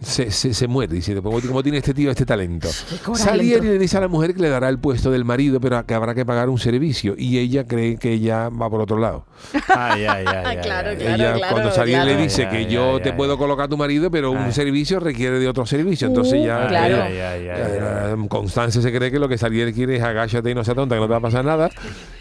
se, 0.04 0.30
se, 0.30 0.54
se 0.54 0.68
muere 0.68 0.94
diciendo, 0.94 1.22
¿cómo, 1.22 1.62
tiene 1.62 1.78
este 1.78 1.94
tío 1.94 2.10
este 2.10 2.24
talento? 2.26 2.68
Salieri 3.14 3.66
le 3.66 3.78
dice 3.78 3.96
a 3.96 4.00
la 4.00 4.08
mujer 4.08 4.34
que 4.34 4.42
le 4.42 4.48
dará 4.48 4.68
el 4.68 4.78
puesto 4.78 5.10
del 5.10 5.24
marido, 5.24 5.60
pero 5.60 5.84
que 5.86 5.94
habrá 5.94 6.14
que 6.14 6.24
pagar 6.24 6.48
un 6.48 6.58
servicio. 6.58 7.14
Y 7.18 7.38
ella 7.38 7.66
cree 7.66 7.96
que 7.96 8.12
ella 8.12 8.48
va 8.48 8.68
por 8.70 8.80
otro 8.80 8.98
lado. 8.98 9.26
Ay, 9.74 10.04
ay, 10.04 10.24
ay, 10.26 10.36
ay, 10.44 10.56
claro, 10.62 10.90
ay. 10.90 10.96
claro. 10.96 11.36
ella, 11.36 11.48
cuando 11.50 11.70
Salieri 11.72 12.02
claro. 12.02 12.16
le 12.18 12.22
dice 12.24 12.44
Ay, 12.44 12.50
que 12.50 12.56
ay, 12.58 12.66
yo 12.66 12.96
ay, 12.96 13.02
te 13.02 13.08
ay. 13.10 13.16
puedo 13.16 13.36
colocar 13.38 13.66
a 13.66 13.68
tu 13.68 13.76
marido, 13.76 14.10
pero 14.10 14.30
un 14.30 14.52
servicio 14.52 15.00
requiere 15.00 15.38
de 15.38 15.48
otro 15.48 15.66
servicio. 15.66 16.06
Entonces 16.08 16.34
Uh, 16.40 16.46
ya... 16.46 16.66
claro. 16.68 17.04
ella- 17.06 17.36
ya, 17.38 18.08
ya, 18.16 18.16
Constance 18.28 18.80
se 18.82 18.92
cree 18.92 19.10
que 19.10 19.18
lo 19.18 19.28
que 19.28 19.38
Salieri 19.38 19.72
quiere 19.72 19.96
es 19.96 20.02
agáchate 20.02 20.50
y 20.50 20.54
no 20.54 20.64
sea 20.64 20.74
tonta, 20.74 20.94
que 20.96 21.00
no 21.00 21.06
te 21.06 21.12
va 21.12 21.18
a 21.18 21.20
pasar 21.20 21.44
nada. 21.44 21.70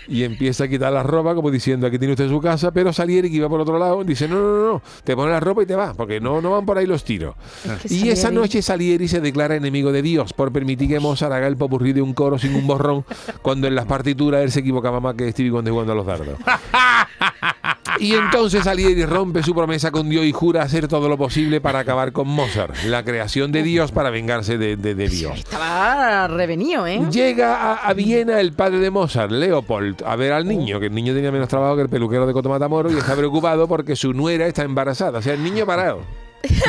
Y 0.07 0.23
empieza 0.23 0.65
a 0.65 0.67
quitar 0.67 0.91
la 0.91 1.03
ropa, 1.03 1.35
como 1.35 1.51
diciendo, 1.51 1.88
aquí 1.88 1.97
tiene 1.97 2.13
usted 2.13 2.29
su 2.29 2.39
casa. 2.41 2.71
Pero 2.71 2.94
Salieri, 2.94 3.29
que 3.29 3.38
iba 3.38 3.50
por 3.50 3.62
otro 3.62 3.77
lado, 3.77 4.03
dice, 4.03 4.27
no, 4.27 4.36
no, 4.36 4.41
no, 4.41 4.74
no, 4.74 4.81
te 5.03 5.15
pone 5.15 5.31
la 5.31 5.39
ropa 5.39 5.63
y 5.63 5.65
te 5.65 5.75
vas, 5.75 5.95
porque 5.95 6.19
no, 6.19 6.41
no 6.41 6.51
van 6.51 6.65
por 6.65 6.77
ahí 6.77 6.86
los 6.86 7.03
tiros. 7.03 7.36
que 7.81 7.93
Y 7.93 8.10
esa 8.10 8.31
noche 8.31 8.62
Salieri 8.62 9.07
se 9.07 9.22
declara 9.22 9.55
enemigo 9.55 9.91
de 9.91 10.01
Dios 10.01 10.33
por 10.33 10.51
permitir 10.51 10.89
que 10.89 11.00
Mozart 11.00 11.33
haga 11.33 11.48
el 11.48 11.57
popurrí 11.57 11.93
de 11.93 12.01
un 12.01 12.13
coro 12.13 12.38
sin 12.38 12.55
un 12.55 12.67
borrón, 12.67 13.05
cuando 13.41 13.67
en 13.67 13.75
las 13.75 13.86
partituras 13.86 14.43
él 14.43 14.51
se 14.51 14.60
equivocaba 14.60 15.00
más 15.00 15.15
que 15.15 15.31
Stevie 15.31 15.51
Wonder 15.51 15.72
jugando 15.72 15.93
a 15.93 15.95
los 15.95 16.05
dardos. 16.05 16.38
Y 18.00 18.13
entonces 18.13 18.63
Salieri 18.63 19.05
rompe 19.05 19.43
su 19.43 19.53
promesa 19.53 19.91
con 19.91 20.09
Dios 20.09 20.25
y 20.25 20.31
jura 20.31 20.63
hacer 20.63 20.88
todo 20.88 21.07
lo 21.07 21.17
posible 21.17 21.62
para 21.62 21.79
acabar 21.79 22.12
con 22.12 22.27
Mozart, 22.27 22.75
la 22.85 23.03
creación 23.03 23.51
de 23.51 23.63
Dios 23.63 23.91
para 23.91 24.09
vengarse 24.09 24.57
de, 24.57 24.75
de- 24.75 24.95
de 24.95 25.07
Dios. 25.09 25.38
Estaba 25.39 26.27
revenido, 26.27 26.88
¿eh? 26.88 27.01
Llega 27.12 27.55
a, 27.55 27.73
a 27.88 27.93
Viena 27.93 28.39
el 28.39 28.53
padre 28.53 28.79
de 28.79 28.89
Mozart, 28.89 29.31
Leopold, 29.31 30.03
a 30.05 30.15
ver 30.15 30.33
al 30.33 30.47
niño, 30.47 30.79
que 30.79 30.88
el 30.88 30.93
niño 30.95 31.13
tenía 31.13 31.31
menos 31.31 31.47
trabajo 31.47 31.75
que 31.75 31.83
el 31.83 31.89
peluquero 31.89 32.25
de 32.25 32.33
Coto 32.33 32.50
Matamoros 32.50 32.93
y 32.93 32.97
está 32.97 33.15
preocupado 33.15 33.67
porque 33.67 33.95
su 33.95 34.13
nuera 34.13 34.47
está 34.47 34.63
embarazada. 34.63 35.19
O 35.19 35.21
sea, 35.21 35.33
el 35.33 35.43
niño 35.43 35.65
parado. 35.65 36.01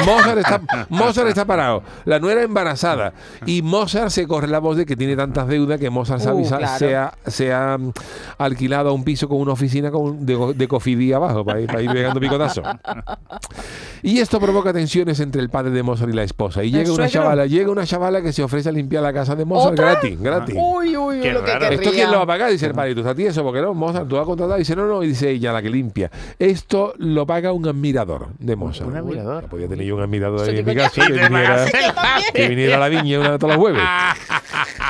Mozart 0.06 0.38
está, 0.38 0.60
Mozart 0.88 1.28
está 1.28 1.44
parado, 1.44 1.82
la 2.04 2.18
nuera 2.20 2.42
embarazada 2.42 3.12
y 3.44 3.60
Mozart 3.62 4.10
se 4.10 4.26
corre 4.26 4.46
la 4.46 4.58
voz 4.60 4.76
de 4.76 4.86
que 4.86 4.94
tiene 4.96 5.16
tantas 5.16 5.48
deudas 5.48 5.80
que 5.80 5.90
Mozart 5.90 6.20
se, 6.20 6.28
Uh, 6.30 6.38
avisa- 6.38 6.58
claro. 6.58 6.78
se 6.78 6.96
ha, 6.96 7.12
se 7.26 7.52
ha, 7.52 7.76
mm, 7.78 7.92
alquilado 8.38 8.90
a 8.90 8.92
un 8.92 9.02
piso 9.04 9.28
con 9.28 9.38
una 9.38 9.52
oficina 9.52 9.90
con, 9.90 10.24
de, 10.24 10.54
de 10.54 10.68
cofidí 10.68 11.12
abajo 11.12 11.44
para 11.44 11.60
ir, 11.60 11.66
para 11.66 11.82
ir 11.82 11.90
pegando 11.90 12.20
picotazo. 12.20 12.62
Y 14.06 14.20
esto 14.20 14.38
provoca 14.38 14.70
tensiones 14.70 15.18
entre 15.20 15.40
el 15.40 15.48
padre 15.48 15.70
de 15.70 15.82
Mozart 15.82 16.10
y 16.10 16.12
la 16.14 16.24
esposa. 16.24 16.62
Y 16.62 16.70
llega 16.70 16.88
una 16.92 17.08
suegro? 17.08 17.08
chavala, 17.10 17.46
llega 17.46 17.70
una 17.70 17.86
chavala 17.86 18.20
que 18.20 18.34
se 18.34 18.42
ofrece 18.42 18.68
a 18.68 18.72
limpiar 18.72 19.02
la 19.02 19.14
casa 19.14 19.34
de 19.34 19.46
Mozart 19.46 19.72
¿Otra? 19.72 19.92
gratis, 19.92 20.20
gratis. 20.20 20.54
Uy, 20.58 20.94
uy, 20.94 21.20
Qué 21.20 21.32
lo 21.32 21.42
que. 21.42 21.52
¿Esto 21.70 21.90
quién 21.90 22.10
lo 22.10 22.18
va 22.18 22.24
a 22.24 22.26
pagar? 22.26 22.50
Dice 22.50 22.66
el 22.66 22.74
padre, 22.74 22.92
tú 22.94 23.00
estás 23.00 23.16
tieso, 23.16 23.42
porque 23.42 23.62
no, 23.62 23.72
Mozart, 23.72 24.06
tú 24.06 24.16
vas 24.16 24.24
a 24.24 24.26
contratar. 24.26 24.58
Dice, 24.58 24.76
no, 24.76 24.84
no, 24.86 25.02
y 25.02 25.08
dice 25.08 25.30
ella, 25.30 25.52
la 25.54 25.62
que 25.62 25.70
limpia. 25.70 26.10
Esto 26.38 26.92
lo 26.98 27.26
paga 27.26 27.52
un 27.52 27.66
admirador 27.66 28.28
de 28.38 28.56
Mozart. 28.56 28.90
Un 28.90 28.96
admirador. 28.98 29.44
Podía 29.48 29.68
tener 29.68 29.86
yo 29.86 29.96
un 29.96 30.02
admirador 30.02 30.50
ahí 30.50 30.58
en 30.58 30.66
mi 30.66 30.74
casa 30.74 31.00
yo. 31.08 31.14
que 31.14 31.22
viniera, 31.22 31.64
pagas. 31.94 32.30
que 32.34 32.48
viniera 32.48 32.76
a 32.76 32.80
la 32.80 32.88
viña 32.90 33.20
una 33.20 33.38
todos 33.38 33.54
los 33.54 33.60
jueves. 33.62 33.82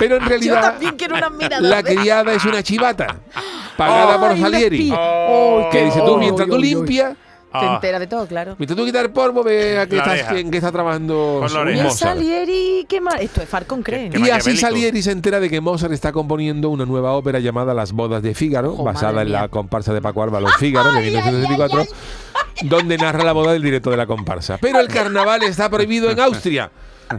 Pero 0.00 0.16
en 0.16 0.22
Yo 0.22 0.28
realidad, 0.28 0.60
también 0.60 0.96
quiero 0.96 1.14
una 1.16 1.30
mirada. 1.30 1.60
la 1.62 1.82
criada 1.84 2.32
es 2.34 2.44
una 2.44 2.64
chivata, 2.64 3.06
pagada 3.76 4.18
por 4.18 4.32
Ay, 4.32 4.40
Salieri. 4.40 4.92
Oh, 4.92 5.68
Que 5.70 5.84
dice, 5.84 6.00
tú 6.04 6.16
mientras 6.18 6.48
tú 6.48 6.56
ay, 6.56 6.60
limpias, 7.54 7.60
Te 7.60 7.66
Ah. 7.66 7.74
entera 7.76 7.98
de 7.98 8.06
todo, 8.06 8.26
claro. 8.26 8.54
Mientras 8.58 8.76
tú 8.76 8.84
quitas 8.84 9.04
el 9.04 9.10
polvo, 9.10 9.42
ve 9.44 9.78
a 9.78 9.86
qué, 9.86 9.96
La 9.96 10.02
estás, 10.02 10.14
oreja. 10.28 10.38
en 10.40 10.50
qué 10.50 10.56
está 10.58 10.72
trabajando 10.72 11.38
Con 11.40 11.52
la 11.52 11.60
oreja. 11.60 11.90
Salieri, 11.90 12.86
¿qué 12.88 13.00
más? 13.00 13.20
Esto 13.20 13.42
es 13.42 13.48
Falcon 13.48 13.82
creen. 13.82 14.10
qué 14.12 14.18
Y 14.18 14.22
así 14.22 14.30
maquiavélico. 14.32 14.60
Salieri 14.66 15.02
se 15.02 15.10
entera 15.12 15.40
de 15.40 15.48
que 15.50 15.60
Mozart 15.60 15.92
está 15.92 16.12
componiendo 16.12 16.68
una 16.70 16.84
nueva 16.86 17.12
ópera 17.12 17.38
llamada 17.40 17.74
Las 17.74 17.92
bodas 17.92 18.22
de 18.22 18.34
Fígaro, 18.34 18.74
Jo, 18.74 18.84
basada 18.84 19.12
madre 19.12 19.26
en 19.26 19.32
la 19.32 19.48
comparsa 19.48 19.92
de 19.94 20.02
Paco 20.02 20.22
Álvaro 20.22 20.46
Fígaro 20.58 20.92
de 20.92 21.00
1964, 21.02 21.84
donde 22.62 22.96
narra 22.96 23.24
la 23.24 23.32
boda 23.32 23.52
del 23.52 23.62
director 23.62 23.90
de 23.92 23.96
la 23.96 24.06
comparsa. 24.06 24.58
Pero 24.58 24.80
el 24.80 24.88
carnaval 24.88 25.42
está 25.42 25.68
prohibido 25.68 26.10
en 26.10 26.20
Austria. 26.20 26.70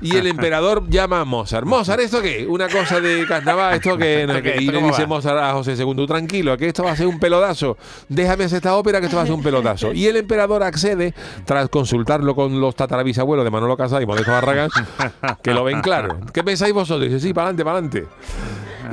Y 0.01 0.15
el 0.15 0.27
emperador 0.27 0.89
llama 0.89 1.21
a 1.21 1.25
Mozart. 1.25 1.65
Mozart, 1.65 2.01
¿esto 2.01 2.21
qué? 2.21 2.45
Una 2.47 2.67
cosa 2.67 2.99
de 2.99 3.25
carnaval, 3.27 3.75
¿esto 3.75 3.97
qué? 3.97 4.25
No, 4.27 4.33
y 4.33 4.37
¿Esto 4.37 4.71
le 4.71 4.81
dice 4.81 5.01
va? 5.03 5.07
Mozart 5.07 5.37
a 5.37 5.53
José 5.53 5.75
II, 5.77 6.07
tranquilo, 6.07 6.57
que 6.57 6.67
esto 6.67 6.83
va 6.83 6.91
a 6.91 6.95
ser 6.95 7.07
un 7.07 7.19
pelodazo. 7.19 7.77
Déjame 8.09 8.45
hacer 8.45 8.57
esta 8.57 8.75
ópera 8.75 8.99
que 8.99 9.05
esto 9.05 9.17
va 9.17 9.23
a 9.23 9.25
ser 9.25 9.35
un 9.35 9.43
pelodazo. 9.43 9.93
Y 9.93 10.07
el 10.07 10.17
emperador 10.17 10.63
accede 10.63 11.13
tras 11.45 11.69
consultarlo 11.69 12.35
con 12.35 12.59
los 12.59 12.75
tatarabisabuelos 12.75 13.45
de 13.45 13.51
Manolo 13.51 13.77
Casado 13.77 14.01
y 14.01 14.05
Modesto 14.05 14.31
Barragán, 14.31 14.69
que 15.41 15.53
lo 15.53 15.63
ven 15.63 15.81
claro. 15.81 16.17
¿Qué 16.33 16.43
pensáis 16.43 16.73
vosotros? 16.73 17.07
Dice, 17.07 17.19
sí, 17.19 17.33
para 17.33 17.49
adelante, 17.49 17.63
para 17.63 17.77
adelante. 17.77 18.07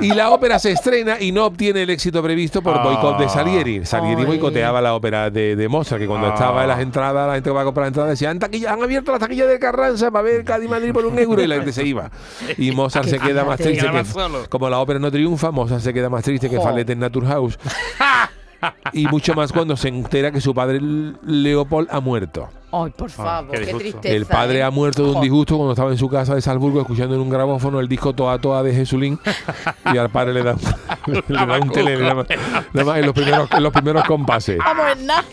Y 0.01 0.09
la 0.13 0.31
ópera 0.31 0.59
se 0.59 0.71
estrena 0.71 1.19
y 1.19 1.31
no 1.31 1.45
obtiene 1.45 1.83
el 1.83 1.89
éxito 1.89 2.21
previsto 2.23 2.61
por 2.61 2.77
Ah. 2.77 2.83
boicot 2.83 3.17
de 3.19 3.29
Salieri. 3.29 3.85
Salieri 3.85 4.21
Ay. 4.21 4.25
boicoteaba 4.27 4.81
la 4.81 4.93
ópera 4.95 5.29
de, 5.29 5.55
de 5.55 5.67
Mozart, 5.69 6.01
que 6.01 6.07
cuando 6.07 6.27
Ah. 6.27 6.33
estaba 6.33 6.61
en 6.63 6.67
las 6.69 6.79
entradas, 6.79 7.27
la 7.27 7.33
gente 7.35 7.49
que 7.49 7.53
va 7.55 7.61
a 7.61 7.65
comprar 7.65 7.87
entradas 7.87 8.11
decía, 8.11 8.29
han, 8.29 8.39
taquilla- 8.39 8.71
han 8.73 8.81
abierto 8.83 9.11
las 9.11 9.19
taquillas 9.19 9.47
de 9.47 9.59
Carranza 9.59 10.11
para 10.11 10.23
ver 10.23 10.43
Cádiz 10.43 10.69
Madrid 10.69 10.91
por 10.93 11.05
un 11.05 11.17
euro 11.19 11.41
y 11.41 11.47
la 11.47 11.55
gente 11.55 11.71
se 11.73 11.85
iba. 11.85 12.09
Y 12.57 12.71
Mozart 12.75 13.07
se 13.07 13.19
queda 13.19 13.43
más 13.43 13.59
triste. 13.59 13.85
Que, 13.89 14.03
como 14.49 14.69
la 14.69 14.79
ópera 14.79 14.99
no 14.99 15.11
triunfa, 15.11 15.51
Mozart 15.51 15.81
se 15.81 15.93
queda 15.93 16.09
más 16.09 16.23
triste 16.23 16.49
que 16.49 16.57
Jo. 16.57 16.63
Fallet 16.63 16.89
en 16.89 16.99
Naturhaus. 16.99 17.57
y 18.93 19.07
mucho 19.07 19.33
más 19.33 19.51
cuando 19.51 19.75
se 19.77 19.87
entera 19.87 20.31
que 20.31 20.41
su 20.41 20.53
padre 20.53 20.79
Leopold 20.81 21.87
ha 21.91 21.99
muerto. 21.99 22.49
Ay, 22.71 22.91
por 22.97 23.09
favor, 23.09 23.51
qué 23.51 23.73
tristeza. 23.73 24.15
El 24.15 24.25
padre 24.25 24.59
¿eh? 24.59 24.63
ha 24.63 24.71
muerto 24.71 25.03
de 25.03 25.11
un 25.11 25.21
disgusto 25.21 25.57
cuando 25.57 25.73
estaba 25.73 25.91
en 25.91 25.97
su 25.97 26.09
casa 26.09 26.33
de 26.33 26.41
Salzburgo 26.41 26.81
escuchando 26.81 27.13
en 27.13 27.21
un 27.21 27.29
grabófono 27.29 27.79
el 27.79 27.87
disco 27.87 28.13
Toa 28.13 28.39
Toa 28.39 28.63
de 28.63 28.73
Jesulín 28.73 29.19
y 29.93 29.97
al 29.97 30.09
padre 30.09 30.33
le 30.33 30.43
da, 30.43 30.55
le 31.05 31.45
da 31.45 31.59
un 31.59 31.69
tele, 31.69 31.97
le 31.97 32.03
da- 32.03 32.25
nada 32.73 32.85
más 32.85 32.97
en 32.97 33.05
los 33.05 33.13
primeros, 33.13 33.51
en 33.51 33.63
los 33.63 33.73
primeros 33.73 34.03
compases. 34.05 34.57
Vamos 34.57 34.85
en 34.91 35.05
nada. 35.05 35.23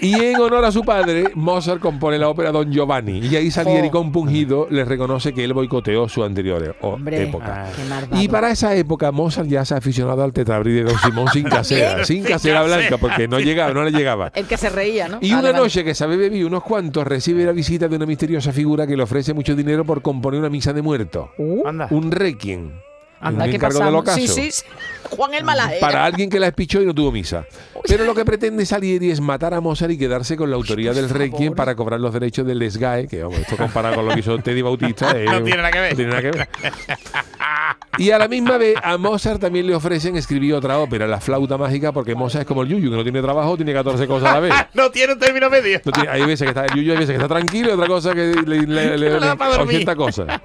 Y 0.00 0.14
en 0.14 0.36
honor 0.40 0.64
a 0.64 0.72
su 0.72 0.82
padre, 0.82 1.30
Mozart 1.34 1.80
compone 1.80 2.18
la 2.18 2.28
ópera 2.28 2.52
Don 2.52 2.70
Giovanni 2.70 3.18
y 3.18 3.34
ahí 3.36 3.50
Salieri 3.50 3.88
Jo. 3.88 3.92
compungido 3.92 4.66
le 4.70 4.84
reconoce 4.84 5.32
que 5.32 5.42
él 5.44 5.52
boicoteó 5.52 6.08
su 6.08 6.22
anterior 6.22 6.76
o- 6.80 6.88
Hombre, 6.90 7.22
época. 7.24 7.66
malvado. 7.88 8.22
Y 8.22 8.28
para 8.28 8.50
esa 8.50 8.74
época 8.76 9.10
Mozart 9.12 9.48
ya 9.48 9.64
se 9.64 9.74
ha 9.74 9.78
aficionado 9.78 10.22
al 10.22 10.32
tetrabril 10.32 10.76
de 10.76 10.84
Don 10.84 10.98
Simón 10.98 11.28
sin 11.32 11.44
casera, 11.48 12.04
sin 12.04 12.24
casera 12.24 12.62
blanca 12.62 12.98
porque 12.98 13.26
no 13.28 13.40
llegaba, 13.40 13.72
no 13.72 13.84
le 13.84 13.90
llegaba. 13.90 14.30
El 14.34 14.46
que 14.46 14.56
se 14.56 14.68
reía, 14.68 15.08
¿no? 15.08 15.18
Y 15.20 15.30
Vale, 15.30 15.40
una 15.42 15.52
vale. 15.52 15.62
noche 15.64 15.84
que 15.84 15.94
se 15.94 16.04
había 16.04 16.16
bebido 16.18 16.46
unos 16.46 16.62
cuantos, 16.62 17.06
recibe 17.06 17.44
la 17.44 17.52
visita 17.52 17.88
de 17.88 17.96
una 17.96 18.06
misteriosa 18.06 18.52
figura 18.52 18.86
que 18.86 18.96
le 18.96 19.02
ofrece 19.02 19.34
mucho 19.34 19.54
dinero 19.56 19.84
por 19.84 20.02
componer 20.02 20.40
una 20.40 20.50
misa 20.50 20.72
de 20.72 20.82
muerto. 20.82 21.30
Uh. 21.38 21.62
Un 21.90 22.10
requiem. 22.12 22.70
Anda, 23.20 23.48
¿qué 23.48 23.58
pasamos? 23.58 24.04
Sí, 24.14 24.28
sí, 24.28 24.50
sí. 24.50 24.62
Juan 25.10 25.34
el 25.34 25.44
Malajera. 25.44 25.80
Para 25.80 26.04
alguien 26.04 26.28
que 26.28 26.40
la 26.40 26.48
espichó 26.48 26.82
y 26.82 26.86
no 26.86 26.92
tuvo 26.92 27.12
misa. 27.12 27.44
Pero 27.86 28.04
lo 28.04 28.12
que 28.14 28.24
pretende 28.24 28.66
Salieri 28.66 29.10
es 29.12 29.20
matar 29.20 29.54
a 29.54 29.60
Mozart 29.60 29.92
y 29.92 29.98
quedarse 29.98 30.36
con 30.36 30.50
la 30.50 30.56
autoría 30.56 30.92
del 30.92 31.08
requiem 31.08 31.54
para 31.54 31.76
cobrar 31.76 32.00
los 32.00 32.12
derechos 32.12 32.44
del 32.44 32.58
desgae, 32.58 33.06
que 33.06 33.22
vamos, 33.22 33.38
esto 33.38 33.56
comparado 33.56 33.94
con 33.96 34.06
lo 34.06 34.14
que 34.14 34.20
hizo 34.20 34.36
Teddy 34.38 34.62
Bautista. 34.62 35.12
eh, 35.16 35.24
No 35.30 35.42
tiene 35.42 35.58
nada 35.58 35.70
que 35.70 35.78
ver. 35.80 35.90
no 35.92 35.96
tiene 35.96 36.10
nada 36.10 36.22
que 36.22 36.30
ver. 36.32 36.48
Y 37.98 38.10
a 38.10 38.18
la 38.18 38.26
misma 38.28 38.58
vez, 38.58 38.74
a 38.82 38.98
Mozart 38.98 39.40
también 39.40 39.66
le 39.66 39.74
ofrecen 39.74 40.16
escribir 40.16 40.54
otra 40.54 40.78
ópera, 40.78 41.06
La 41.06 41.20
flauta 41.20 41.56
mágica, 41.56 41.92
porque 41.92 42.14
Mozart 42.14 42.42
es 42.42 42.48
como 42.48 42.62
el 42.62 42.68
Yuyu, 42.68 42.90
que 42.90 42.96
no 42.96 43.02
tiene 43.04 43.22
trabajo, 43.22 43.56
tiene 43.56 43.72
14 43.72 44.06
cosas 44.08 44.30
a 44.30 44.34
la 44.34 44.40
vez. 44.40 44.54
no 44.74 44.90
tiene 44.90 45.12
un 45.14 45.18
término 45.18 45.48
medio. 45.48 45.80
No 45.84 45.92
tiene- 45.92 46.08
hay 46.08 46.24
veces 46.26 46.42
que 46.44 46.48
está 46.48 46.64
el 46.66 46.74
Yuyu, 46.74 46.92
hay 46.92 46.98
veces 46.98 47.16
que 47.16 47.22
está 47.22 47.28
tranquilo 47.28 47.70
y 47.70 47.72
otra 47.72 47.86
cosa 47.86 48.12
que 48.12 48.34
le, 48.44 48.62
le, 48.62 48.66
le- 48.66 48.98
le 48.98 49.10
da 49.10 49.30
le- 49.30 49.36
pa' 49.36 49.48
dormir. 49.48 49.76
80 49.76 49.96
cosas. 49.96 50.40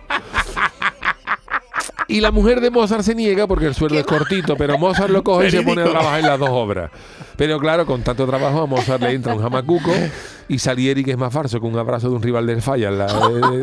Y 2.11 2.21
la 2.21 2.31
mujer 2.31 2.61
de 2.61 2.69
Mozart 2.69 3.03
se 3.03 3.15
niega 3.15 3.47
porque 3.47 3.65
el 3.65 3.73
sueldo 3.73 3.97
es 3.97 4.05
cortito, 4.05 4.55
pero 4.57 4.77
Mozart 4.77 5.09
lo 5.09 5.23
coge 5.23 5.47
y 5.47 5.51
se 5.51 5.61
pone 5.63 5.81
a 5.81 5.85
trabajar 5.85 6.19
en 6.19 6.25
las 6.27 6.39
dos 6.39 6.49
obras. 6.51 6.91
Pero 7.37 7.57
claro, 7.59 7.85
con 7.85 8.03
tanto 8.03 8.27
trabajo 8.27 8.61
a 8.61 8.65
Mozart 8.65 9.01
le 9.01 9.11
entra 9.13 9.33
un 9.33 9.41
jamacuco 9.41 9.91
y 10.47 10.59
Salieri, 10.59 11.03
que 11.03 11.11
es 11.11 11.17
más 11.17 11.33
falso 11.33 11.59
que 11.59 11.65
un 11.65 11.77
abrazo 11.77 12.09
de 12.09 12.15
un 12.15 12.21
rival 12.21 12.45
del 12.45 12.61
falla 12.61 12.89
en 12.89 12.97
la, 12.97 13.07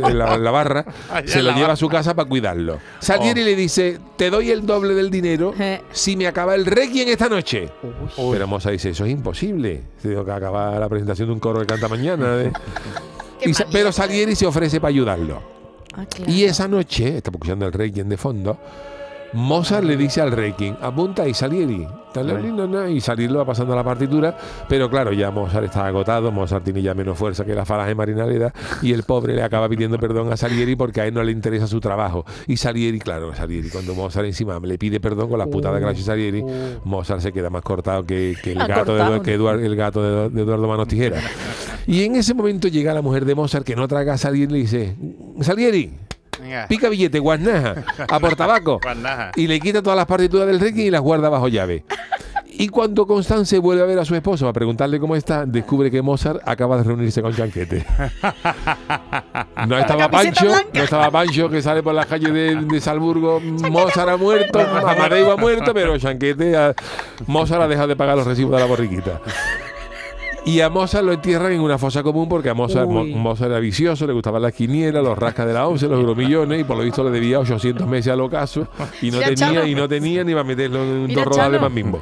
en 0.09 0.19
la- 0.19 0.35
en 0.35 0.43
la 0.45 0.50
barra, 0.50 0.85
Allá 1.12 1.28
se 1.28 1.43
lo 1.43 1.52
lleva 1.52 1.75
a 1.75 1.76
su 1.76 1.88
casa 1.88 2.14
para 2.14 2.28
cuidarlo. 2.28 2.78
Salieri 3.00 3.43
Oh. 3.43 3.45
le 3.45 3.55
dice, 3.55 3.99
te 4.17 4.31
doy 4.31 4.50
el 4.50 4.64
doble 4.67 4.95
del 4.95 5.11
dinero 5.11 5.52
si 5.93 6.17
me 6.17 6.26
acaba 6.26 6.55
el 6.55 6.64
requiem 6.67 7.09
esta 7.09 7.28
noche. 7.28 7.69
Uy. 8.17 8.33
Pero 8.33 8.47
Mozart 8.49 8.73
dice, 8.73 8.90
eso 8.90 9.05
es 9.05 9.11
imposible. 9.12 9.83
Tengo 10.02 10.25
que 10.25 10.33
acabar 10.33 10.81
la 10.81 10.88
presentación 10.88 11.28
de 11.28 11.35
un 11.35 11.40
coro 11.40 11.61
que 11.61 11.67
canta 11.67 11.88
mañana. 11.88 12.43
¿eh?". 12.43 12.52
Y 13.45 13.52
pero 13.71 13.90
¿eh? 13.90 13.93
Salieri 13.93 14.35
se 14.35 14.47
ofrece 14.47 14.81
para 14.81 14.88
ayudarlo. 14.88 15.58
Ah, 15.99 16.07
claro. 16.07 16.33
Y 16.33 16.45
esa 16.45 16.69
noche, 16.69 17.17
está 17.19 17.31
escuchando 17.31 17.67
el 17.67 17.73
Requiem 17.73 18.09
de 18.09 18.17
fondo, 18.17 18.57
Mozart 19.35 19.85
le 19.85 19.97
dice 19.97 20.23
al 20.23 20.33
Requiem, 20.33 20.76
apunta 20.81 21.25
ahí 21.25 21.35
Salieri. 21.35 21.87
Y 22.90 23.00
Salieri 23.00 23.31
lo 23.33 23.38
va 23.40 23.45
pasando 23.45 23.76
la 23.76 23.85
partitura, 23.85 24.37
pero 24.69 24.88
claro, 24.90 25.12
ya 25.12 25.31
Mozart 25.31 25.67
está 25.67 25.87
agotado, 25.87 26.33
Mozart 26.33 26.64
tiene 26.64 26.81
ya 26.83 26.95
menos 26.95 27.17
fuerza 27.19 27.45
que 27.45 27.55
la 27.55 27.64
falange 27.67 27.95
marinalidad 27.95 28.52
y 28.83 28.93
el 28.93 29.02
pobre 29.02 29.35
le 29.35 29.43
acaba 29.43 29.69
pidiendo 29.69 29.99
perdón 29.99 30.33
a 30.33 30.37
Salieri 30.37 30.75
porque 30.75 31.02
a 31.02 31.07
él 31.07 31.14
no 31.14 31.23
le 31.23 31.31
interesa 31.31 31.67
su 31.67 31.78
trabajo. 31.81 32.25
Y 32.47 32.57
Salieri, 32.57 32.99
claro, 32.99 33.35
Salieri, 33.35 33.69
cuando 33.69 33.95
Mozart 33.95 34.26
encima 34.26 34.59
le 34.59 34.78
pide 34.78 34.99
perdón 34.99 35.28
con 35.28 35.38
las 35.38 35.49
putadas 35.49 35.81
que 35.81 35.87
le 35.87 35.95
Salieri, 35.97 36.43
Mozart 36.85 37.21
se 37.21 37.33
queda 37.33 37.50
más 37.50 37.62
cortado 37.62 38.05
que, 38.05 38.35
que 38.43 38.52
el, 38.52 38.61
Ah, 38.62 38.67
gato 38.69 38.95
de, 38.95 39.00
cortado. 39.00 39.17
Edu- 39.19 39.23
que 39.23 39.38
Eduard- 39.38 39.62
el 39.64 39.76
gato 39.76 40.02
de, 40.02 40.31
de 40.31 40.43
Eduardo 40.43 40.67
Manos 40.67 40.88
Tijera. 40.88 41.21
Y 41.87 42.02
en 42.02 42.17
ese 42.17 42.35
momento 42.35 42.69
llega 42.69 42.93
la 42.95 43.02
mujer 43.02 43.25
de 43.26 43.35
Mozart 43.35 43.64
que 43.64 43.76
no 43.76 43.87
traga 43.87 44.14
a 44.14 44.19
Salieri 44.19 44.50
y 44.50 44.57
le 44.57 44.59
dice, 44.62 44.97
Salieri, 45.40 45.92
Venga. 46.40 46.66
pica 46.68 46.88
billete, 46.88 47.18
guasnaja, 47.18 47.85
a 48.09 48.21
por 48.21 48.37
tabaco. 48.37 48.80
Guasnaja. 48.83 49.33
Y 49.37 49.47
le 49.47 49.59
quita 49.61 49.83
todas 49.83 49.97
las 49.97 50.07
partituras 50.07 50.47
del 50.47 50.61
Requiem 50.61 50.87
y 50.87 50.90
las 50.90 51.00
guarda 51.00 51.28
bajo 51.28 51.49
llave. 51.49 51.85
Y 52.61 52.68
cuando 52.71 53.07
Constance 53.07 53.57
vuelve 53.61 53.83
a 53.83 53.87
ver 53.87 53.99
a 54.00 54.04
su 54.04 54.16
esposo 54.16 54.49
a 54.49 54.52
preguntarle 54.52 54.99
cómo 54.99 55.14
está, 55.14 55.47
descubre 55.47 55.92
que 55.92 56.02
Mozart 56.02 56.40
acaba 56.45 56.76
de 56.78 56.83
reunirse 56.83 57.23
con 57.23 57.33
Chanquete. 57.33 57.87
No 59.66 59.78
estaba 59.78 60.11
Pancho, 60.11 60.47
blanca. 60.47 60.68
no 60.75 60.83
estaba 60.83 61.11
Pancho 61.11 61.49
que 61.49 61.62
sale 61.62 61.83
por 61.85 61.95
las 61.95 62.07
calles 62.07 62.33
de, 62.33 62.57
de 62.57 62.80
Salzburgo. 62.80 63.40
Mozart 63.40 64.09
ha 64.09 64.16
muerto, 64.16 64.59
Amadeo 64.61 65.33
ha 65.33 65.37
muerto, 65.37 65.73
pero 65.73 65.97
Chanquete, 65.99 66.57
ha- 66.57 66.75
Mozart 67.26 67.62
ha 67.62 67.68
dejado 67.68 67.88
de 67.88 67.97
pagar 67.97 68.16
los 68.16 68.26
recibos 68.26 68.52
de 68.54 68.59
la 68.61 68.66
borriquita. 68.66 69.21
Y 70.49 70.61
a 70.61 70.71
Mozart 70.71 71.05
lo 71.05 71.12
entierran 71.12 71.52
en 71.52 71.61
una 71.61 71.78
fosa 71.78 72.02
común 72.02 72.28
porque 72.28 72.49
a 72.49 72.55
Mozart, 72.55 72.88
Mo- 72.88 73.02
Uy. 73.02 73.14
Mozart 73.14 73.50
era 73.50 73.61
vicioso, 73.61 74.07
le 74.07 74.12
gustaban 74.12 74.40
las 74.43 74.52
quinielas, 74.52 75.02
los 75.05 75.17
rascas 75.19 75.47
de 75.47 75.52
la 75.52 75.67
once, 75.67 75.87
los 75.87 76.00
euromillones 76.00 76.61
y 76.61 76.64
por 76.64 76.76
lo 76.76 76.83
visto 76.85 77.05
le 77.05 77.11
debía 77.11 77.38
800 77.38 77.87
meses 77.87 78.12
al 78.12 78.21
ocaso 78.21 78.67
y 79.02 79.11
no 79.11 79.19
Mira, 79.19 79.28
tenía 79.28 79.37
Chano. 79.55 79.67
y 79.67 79.75
no 79.75 79.88
tenía 79.88 80.25
ni 80.25 80.33
va 80.33 80.40
a 80.40 80.45
meterlo 80.45 80.83
en 80.83 81.07
Mira, 81.07 81.14
dos 81.23 81.25
rodadas 81.33 81.50
Chano. 81.52 81.61
más 81.62 81.73
mismo. 81.73 82.00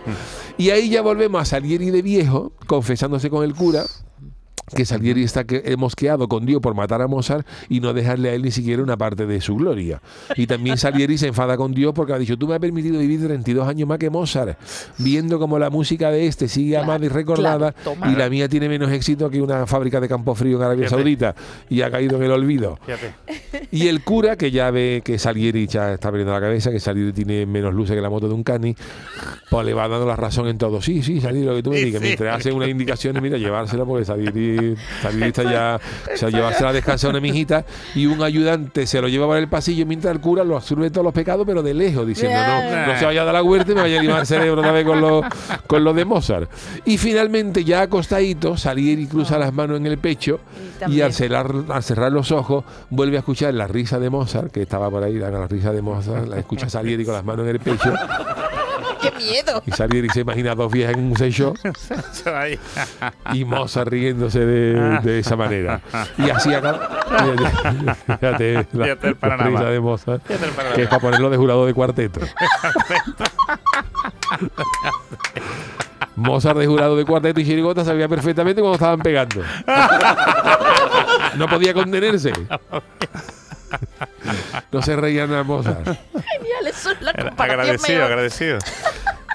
Y 0.59 0.71
ahí 0.71 0.89
ya 0.89 1.03
volvemos 1.03 1.41
a 1.43 1.45
Salieri 1.45 1.91
de 1.91 2.03
viejo, 2.03 2.53
confesándose 2.67 3.29
con 3.31 3.45
el 3.45 3.55
cura 3.55 3.85
que 4.75 4.85
Salieri 4.85 5.23
está 5.23 5.45
que, 5.45 5.63
eh, 5.65 5.77
mosqueado 5.77 6.29
con 6.29 6.45
Dios 6.47 6.61
por 6.61 6.75
matar 6.75 7.03
a 7.03 7.07
Mozart 7.07 7.47
y 7.69 7.81
no 7.81 7.93
dejarle 7.93 8.31
a 8.31 8.35
él 8.35 8.43
ni 8.43 8.51
siquiera 8.51 8.83
una 8.83 8.97
parte 8.97 9.27
de 9.27 9.41
su 9.41 9.57
gloria. 9.57 10.01
Y 10.37 10.47
también 10.47 10.77
Salieri 10.79 11.19
se 11.19 11.29
enfada 11.29 11.57
con 11.57 11.73
Dios 11.73 11.93
porque 11.95 12.13
ha 12.13 12.19
dicho, 12.19 12.37
tú 12.37 12.49
me 12.49 12.55
has 12.55 12.61
permitido 12.61 12.99
vivir 12.99 13.21
32 13.25 13.69
años 13.69 13.89
más 13.89 13.99
que 13.99 14.11
Mozart, 14.11 14.59
viendo 14.99 15.39
como 15.39 15.59
la 15.59 15.71
música 15.71 16.11
de 16.11 16.27
este 16.27 16.49
sigue 16.49 16.77
amada 16.77 17.05
y 17.05 17.09
recordada 17.09 17.73
claro, 17.73 18.11
y 18.13 18.17
la 18.17 18.29
mía 18.29 18.49
tiene 18.49 18.69
menos 18.69 18.91
éxito 18.91 19.31
que 19.31 19.41
una 19.41 19.67
fábrica 19.67 20.01
de 20.01 20.09
campo 20.09 20.35
frío 20.35 20.57
en 20.57 20.63
Arabia 20.65 20.85
Fíjate. 20.87 21.03
Saudita 21.03 21.35
y 21.69 21.83
ha 21.83 21.91
caído 21.91 22.17
en 22.17 22.23
el 22.25 22.31
olvido. 22.33 22.79
Fíjate. 22.85 23.15
Y 23.71 23.89
el 23.89 24.03
cura, 24.03 24.37
que 24.37 24.51
ya 24.51 24.71
ve 24.71 25.03
que 25.05 25.19
Salieri 25.19 25.67
ya 25.67 25.93
está 25.95 26.11
perdiendo 26.11 26.33
la 26.33 26.41
cabeza, 26.41 26.71
que 26.71 26.81
Salieri 26.81 27.13
tiene 27.13 27.47
menos 27.47 27.75
luces 27.75 27.95
que 27.95 28.03
la 28.03 28.11
moto 28.11 28.29
de 28.29 28.35
un 28.35 28.43
cani, 28.43 28.75
pues 29.51 29.67
le 29.67 29.75
va 29.75 29.89
dando 29.89 30.07
la 30.07 30.17
razón 30.17 30.49
en 30.49 30.59
todo. 30.59 30.81
Sí, 30.83 31.03
sí, 31.03 31.21
Salieri, 31.21 31.47
lo 31.47 31.55
que 31.55 31.63
tú 31.63 31.71
me 31.71 31.79
Sí, 31.79 31.85
digas. 31.87 32.01
sí. 32.01 32.07
Mientras 32.07 32.37
hace 32.41 32.53
unas 32.53 32.69
indicaciones, 32.69 33.23
mira, 33.23 33.39
llevársela 33.39 33.85
porque 33.85 34.05
Salieri, 34.05 34.56
Salieri 35.03 35.29
está 35.29 35.43
ya, 35.45 35.81
o 36.13 36.17
sea, 36.17 36.29
llevársela 36.29 36.71
a 36.71 36.73
descansar 36.73 37.09
a 37.09 37.11
una 37.13 37.21
mijita 37.21 37.65
y 37.95 38.07
un 38.07 38.23
ayudante 38.23 38.87
se 38.87 39.01
lo 39.01 39.09
lleva 39.09 39.27
por 39.27 39.37
el 39.37 39.49
pasillo 39.49 39.87
mientras 39.87 40.15
el 40.15 40.21
cura 40.21 40.45
lo 40.45 40.57
absorbe 40.57 40.91
todos 40.91 41.05
los 41.05 41.15
pecados, 41.15 41.47
pero 41.47 41.63
de 41.63 41.75
lejos, 41.75 42.07
diciendo, 42.07 42.39
no, 42.39 42.87
no 42.87 42.99
se 42.99 43.05
vaya 43.05 43.23
a 43.23 43.25
dar 43.25 43.35
la 43.35 43.43
huerta 43.43 43.73
y 43.73 43.75
me 43.75 43.83
vaya 43.83 43.99
a 43.99 44.03
limar 44.03 44.21
el 44.21 44.27
cerebro 44.27 44.61
otra 44.61 44.73
vez 44.73 44.85
con 44.85 45.01
lo, 45.01 45.23
con 45.67 45.85
lo 45.85 45.93
de 45.93 46.05
Mozart. 46.05 46.51
Y 46.85 46.99
finalmente, 46.99 47.65
ya 47.65 47.83
acostadito, 47.83 48.57
Salieri 48.57 49.07
cruza 49.07 49.39
las 49.39 49.53
manos 49.53 49.79
en 49.79 49.87
el 49.87 49.99
pecho 49.99 50.41
Y 50.89 50.97
y 50.97 51.01
al 51.03 51.13
cerrar, 51.13 51.53
al 51.69 51.83
cerrar 51.83 52.11
los 52.11 52.33
ojos 52.33 52.65
vuelve 52.89 53.17
a 53.17 53.21
escuchar 53.21 53.53
la 53.53 53.67
risa 53.67 53.99
de 53.99 54.09
Mozart, 54.09 54.51
que 54.51 54.63
estaba 54.63 54.91
por 54.91 55.03
ahí, 55.03 55.19
la, 55.19 55.31
la 55.31 55.47
risa 55.47 55.73
de 55.73 55.83
Mozart, 55.83 56.27
la 56.27 56.39
escucha 56.39 56.69
Salieri 56.71 57.05
con 57.05 57.15
las 57.15 57.25
manos 57.25 57.45
en 57.45 57.51
el 57.51 57.61
pecho 57.61 57.93
¡Qué 59.11 59.17
miedo! 59.19 59.63
y 59.67 59.71
Salieri 59.73 60.09
se 60.11 60.21
imagina 60.21 60.53
a 60.53 60.55
dos 60.55 60.71
viejas 60.73 60.95
en 60.97 61.05
un 61.05 61.17
ahí. 62.35 62.59
y 63.33 63.45
Mozart 63.45 63.89
riéndose 63.89 64.41
de, 64.45 64.99
de 65.03 65.19
esa 65.19 65.37
manera. 65.37 65.81
Y 66.19 66.31
así 66.31 66.53
acaba. 66.55 66.89
Fíjate 68.07 68.67
la, 68.73 68.97
la 69.23 69.37
risa 69.37 69.65
de 69.65 69.81
Mozart, 69.81 70.23
que 70.75 70.83
es 70.83 70.89
para 70.89 71.01
ponerlo 71.01 71.31
de 71.31 71.37
jurado 71.37 71.67
de 71.67 71.75
cuarteto. 71.75 72.21
Mozart 76.17 76.59
de 76.59 76.67
jurado 76.67 76.97
de 76.97 77.05
cuarteto 77.05 77.41
y 77.41 77.45
chirigota 77.45 77.85
sabía 77.85 78.09
perfectamente 78.09 78.61
cuando 78.61 78.77
estaban 78.77 79.01
pegando. 79.01 79.43
No 81.37 81.47
podía 81.49 81.75
contenerse. 81.75 82.33
No 84.73 84.81
se 84.81 84.95
reían 84.97 85.33
a 85.35 85.43
Mozart. 85.43 85.99
Genial, 86.67 86.81
eso 86.81 86.91
es 86.93 87.03
la 87.03 87.11
Era 87.13 87.23
comparación 87.25 87.61
Agradecido, 87.61 88.05
agradecido. 88.05 88.59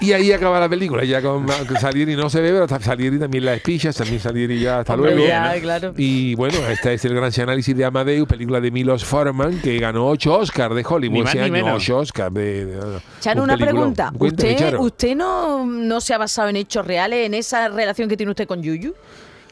Y 0.00 0.12
ahí 0.12 0.32
acaba 0.32 0.58
la 0.58 0.68
película, 0.68 1.04
ya 1.04 1.22
con, 1.22 1.46
Salieri 1.80 2.16
no 2.16 2.28
se 2.28 2.40
ve, 2.40 2.50
pero 2.50 2.66
Salieri 2.80 3.20
también 3.20 3.44
la 3.44 3.54
espichas, 3.54 3.94
también 3.94 4.18
Salieri 4.18 4.58
ya 4.58 4.80
hasta 4.80 4.94
Hombre, 4.94 5.12
luego. 5.14 5.28
ya, 5.28 5.54
claro. 5.60 5.94
Y 5.96 6.34
bueno, 6.34 6.58
este 6.68 6.94
es 6.94 7.04
el 7.04 7.14
gran 7.14 7.30
análisis 7.40 7.76
de 7.76 7.84
Amadeus, 7.84 8.26
película 8.26 8.60
de 8.60 8.72
Milos 8.72 9.04
Forman, 9.04 9.60
que 9.60 9.78
ganó 9.78 10.08
ocho 10.08 10.34
Oscars 10.38 10.74
de 10.74 10.84
Hollywood 10.88 11.28
ese 11.28 11.40
año, 11.42 11.52
menos. 11.52 11.76
ocho 11.76 11.98
Oscars. 11.98 12.34
De, 12.34 12.64
de- 12.66 13.00
Chano, 13.20 13.42
un 13.44 13.50
una 13.50 13.56
pregunta. 13.56 14.10
Cuéntame, 14.16 14.50
¿Usted, 14.54 14.64
Charo. 14.64 14.80
¿Usted 14.82 15.14
no, 15.14 15.64
no 15.66 16.00
se 16.00 16.14
ha 16.14 16.18
basado 16.18 16.48
en 16.48 16.56
hechos 16.56 16.84
reales 16.84 17.24
en 17.24 17.34
esa 17.34 17.68
relación 17.68 18.08
que 18.08 18.16
tiene 18.16 18.30
usted 18.30 18.48
con 18.48 18.60
Yuyu? 18.60 18.94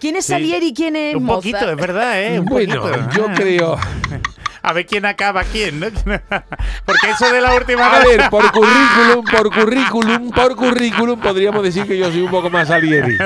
¿Quién 0.00 0.16
es 0.16 0.24
Sí. 0.24 0.32
Salieri 0.32 0.68
y 0.68 0.74
quién 0.74 0.96
es 0.96 1.14
Un 1.14 1.24
Mozart? 1.24 1.42
poquito, 1.52 1.70
es 1.70 1.76
verdad, 1.76 2.22
¿eh? 2.24 2.40
Un 2.40 2.46
Bueno, 2.46 2.80
poquito. 2.82 3.08
yo 3.14 3.26
Ah. 3.28 3.34
creo... 3.36 3.78
A 4.62 4.72
ver 4.72 4.86
quién 4.86 5.06
acaba 5.06 5.42
quién, 5.44 5.80
¿no? 5.80 5.86
Porque 6.84 7.10
eso 7.10 7.32
de 7.32 7.40
la 7.40 7.54
última 7.54 7.86
A 7.96 8.04
ver, 8.04 8.28
por 8.30 8.50
currículum, 8.52 9.24
por 9.24 9.50
currículum, 9.54 10.30
por 10.30 10.56
currículum, 10.56 11.20
podríamos 11.20 11.62
decir 11.62 11.86
que 11.86 11.96
yo 11.98 12.10
soy 12.10 12.22
un 12.22 12.30
poco 12.30 12.50
más 12.50 12.68
Salieri. 12.68 13.16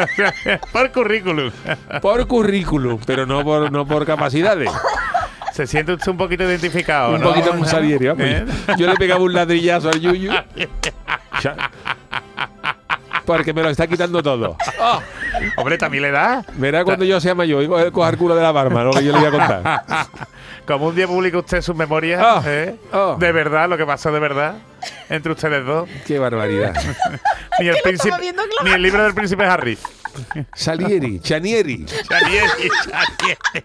por 0.72 0.92
currículum. 0.92 1.50
Por 2.00 2.26
currículum, 2.26 3.00
pero 3.06 3.26
no 3.26 3.42
por, 3.42 3.70
no 3.72 3.86
por 3.86 4.06
capacidades. 4.06 4.70
Se 5.52 5.66
siente 5.66 5.92
usted 5.92 6.10
un 6.10 6.16
poquito 6.18 6.42
identificado, 6.44 7.14
Un 7.14 7.20
¿no? 7.20 7.28
poquito 7.28 7.54
más 7.54 7.70
Salieri, 7.70 8.06
vamos. 8.08 8.24
¿Eh? 8.26 8.44
Yo 8.76 8.86
le 8.88 8.94
pegaba 8.96 9.22
un 9.22 9.32
ladrillazo 9.32 9.88
al 9.88 10.00
Yuyu. 10.00 10.32
Porque 13.24 13.52
me 13.52 13.62
lo 13.62 13.70
está 13.70 13.86
quitando 13.86 14.22
todo. 14.22 14.56
Hombre, 15.56 15.78
también 15.78 16.02
le 16.02 16.10
da. 16.10 16.44
Verá 16.54 16.84
cuando 16.84 17.04
yo 17.04 17.20
sea 17.20 17.34
mayor 17.34 17.62
y 17.62 17.66
coger 17.68 17.92
coger 17.92 18.16
culo 18.18 18.34
de 18.34 18.42
la 18.42 18.52
barba, 18.52 18.84
lo 18.84 18.92
que 18.92 19.04
yo 19.04 19.12
le 19.12 19.18
voy 19.18 19.28
a 19.28 19.30
contar. 19.30 20.06
Como 20.66 20.86
un 20.86 20.94
día 20.94 21.06
publica 21.06 21.38
usted 21.38 21.60
sus 21.60 21.76
memorias, 21.76 22.22
Ah, 22.24 22.42
¿eh? 22.46 22.76
ah. 22.92 23.16
De 23.18 23.32
verdad, 23.32 23.68
lo 23.68 23.76
que 23.76 23.84
pasó 23.84 24.10
de 24.12 24.20
verdad 24.20 24.56
entre 25.08 25.32
ustedes 25.32 25.64
dos. 25.64 25.88
Qué 26.06 26.18
barbaridad. 26.18 26.74
Ni 27.60 27.68
el, 27.68 27.76
príncipe, 27.82 28.16
ni 28.64 28.70
el 28.72 28.82
libro 28.82 29.04
del 29.04 29.14
príncipe 29.14 29.44
Harry. 29.44 29.78
Salieri, 30.54 31.20
Chanieri, 31.20 31.84
Chanieri, 31.84 32.68
Chanieri. 32.90 33.64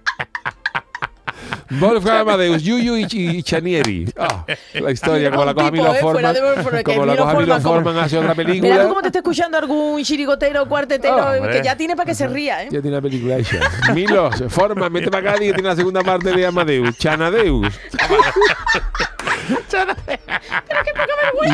Wolfgang 1.71 2.21
Amadeus, 2.21 2.63
Yuyu 2.63 2.97
y, 2.97 3.05
y 3.11 3.43
Chanieri. 3.43 4.11
Ah, 4.17 4.45
la 4.73 4.91
historia, 4.91 5.31
como 5.31 5.45
la 5.45 5.53
Milo 5.53 5.71
tipo, 5.71 5.85
¿eh? 5.95 5.99
Fuera 5.99 6.33
Forman. 6.33 6.33
de 6.33 6.83
Como 6.83 7.05
la 7.05 7.11
Milo 7.13 7.25
cosa 7.25 7.37
Milo 7.39 7.61
Forman, 7.61 7.97
hace 7.97 8.17
otra 8.17 8.35
película. 8.35 8.87
cómo 8.87 9.01
te 9.01 9.07
está 9.07 9.19
escuchando 9.19 9.57
algún 9.57 10.03
chirigotero, 10.03 10.67
cuartetero, 10.67 11.15
hombre. 11.17 11.51
que 11.51 11.63
ya 11.63 11.75
tiene 11.75 11.95
para 11.95 12.07
que 12.07 12.15
se 12.15 12.27
ría, 12.27 12.63
¿eh? 12.63 12.69
Ya 12.71 12.81
tiene 12.81 12.95
la 12.95 13.01
película 13.01 13.37
hecha. 13.37 13.59
Milos, 13.93 14.43
Forman, 14.49 14.91
mete 14.91 15.11
para 15.11 15.31
acá 15.31 15.43
y 15.43 15.53
tiene 15.53 15.63
la 15.69 15.75
segunda 15.75 16.01
parte 16.01 16.31
de 16.31 16.45
Amadeus. 16.45 16.97
Chanadeus. 16.97 17.79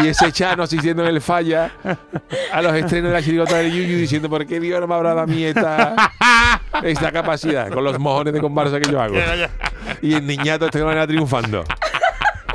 Y 0.04 0.08
ese 0.08 0.32
Chano 0.32 0.64
asistiendo 0.64 1.04
en 1.04 1.10
el 1.10 1.22
falla 1.22 1.72
a 2.52 2.62
los 2.62 2.74
estrenos 2.76 3.10
de 3.12 3.14
la 3.18 3.24
chirigota 3.24 3.58
de 3.58 3.72
Yuyu 3.72 3.98
diciendo 3.98 4.30
¿por 4.30 4.46
qué 4.46 4.60
Dios 4.60 4.80
no 4.82 4.88
me 4.88 4.96
habrá 4.96 5.10
dado 5.10 5.22
a 5.22 5.28
mí 5.28 5.44
esta, 5.44 5.96
esta 6.84 7.12
capacidad 7.12 7.70
con 7.70 7.84
los 7.84 8.00
mojones 8.00 8.34
de 8.34 8.40
comparsa 8.42 8.80
que 8.80 8.92
yo 8.92 9.00
hago? 9.00 9.16
Y 10.02 10.14
el 10.14 10.26
niñato 10.26 10.66
este 10.66 10.84
manera 10.84 11.08
triunfando. 11.08 11.64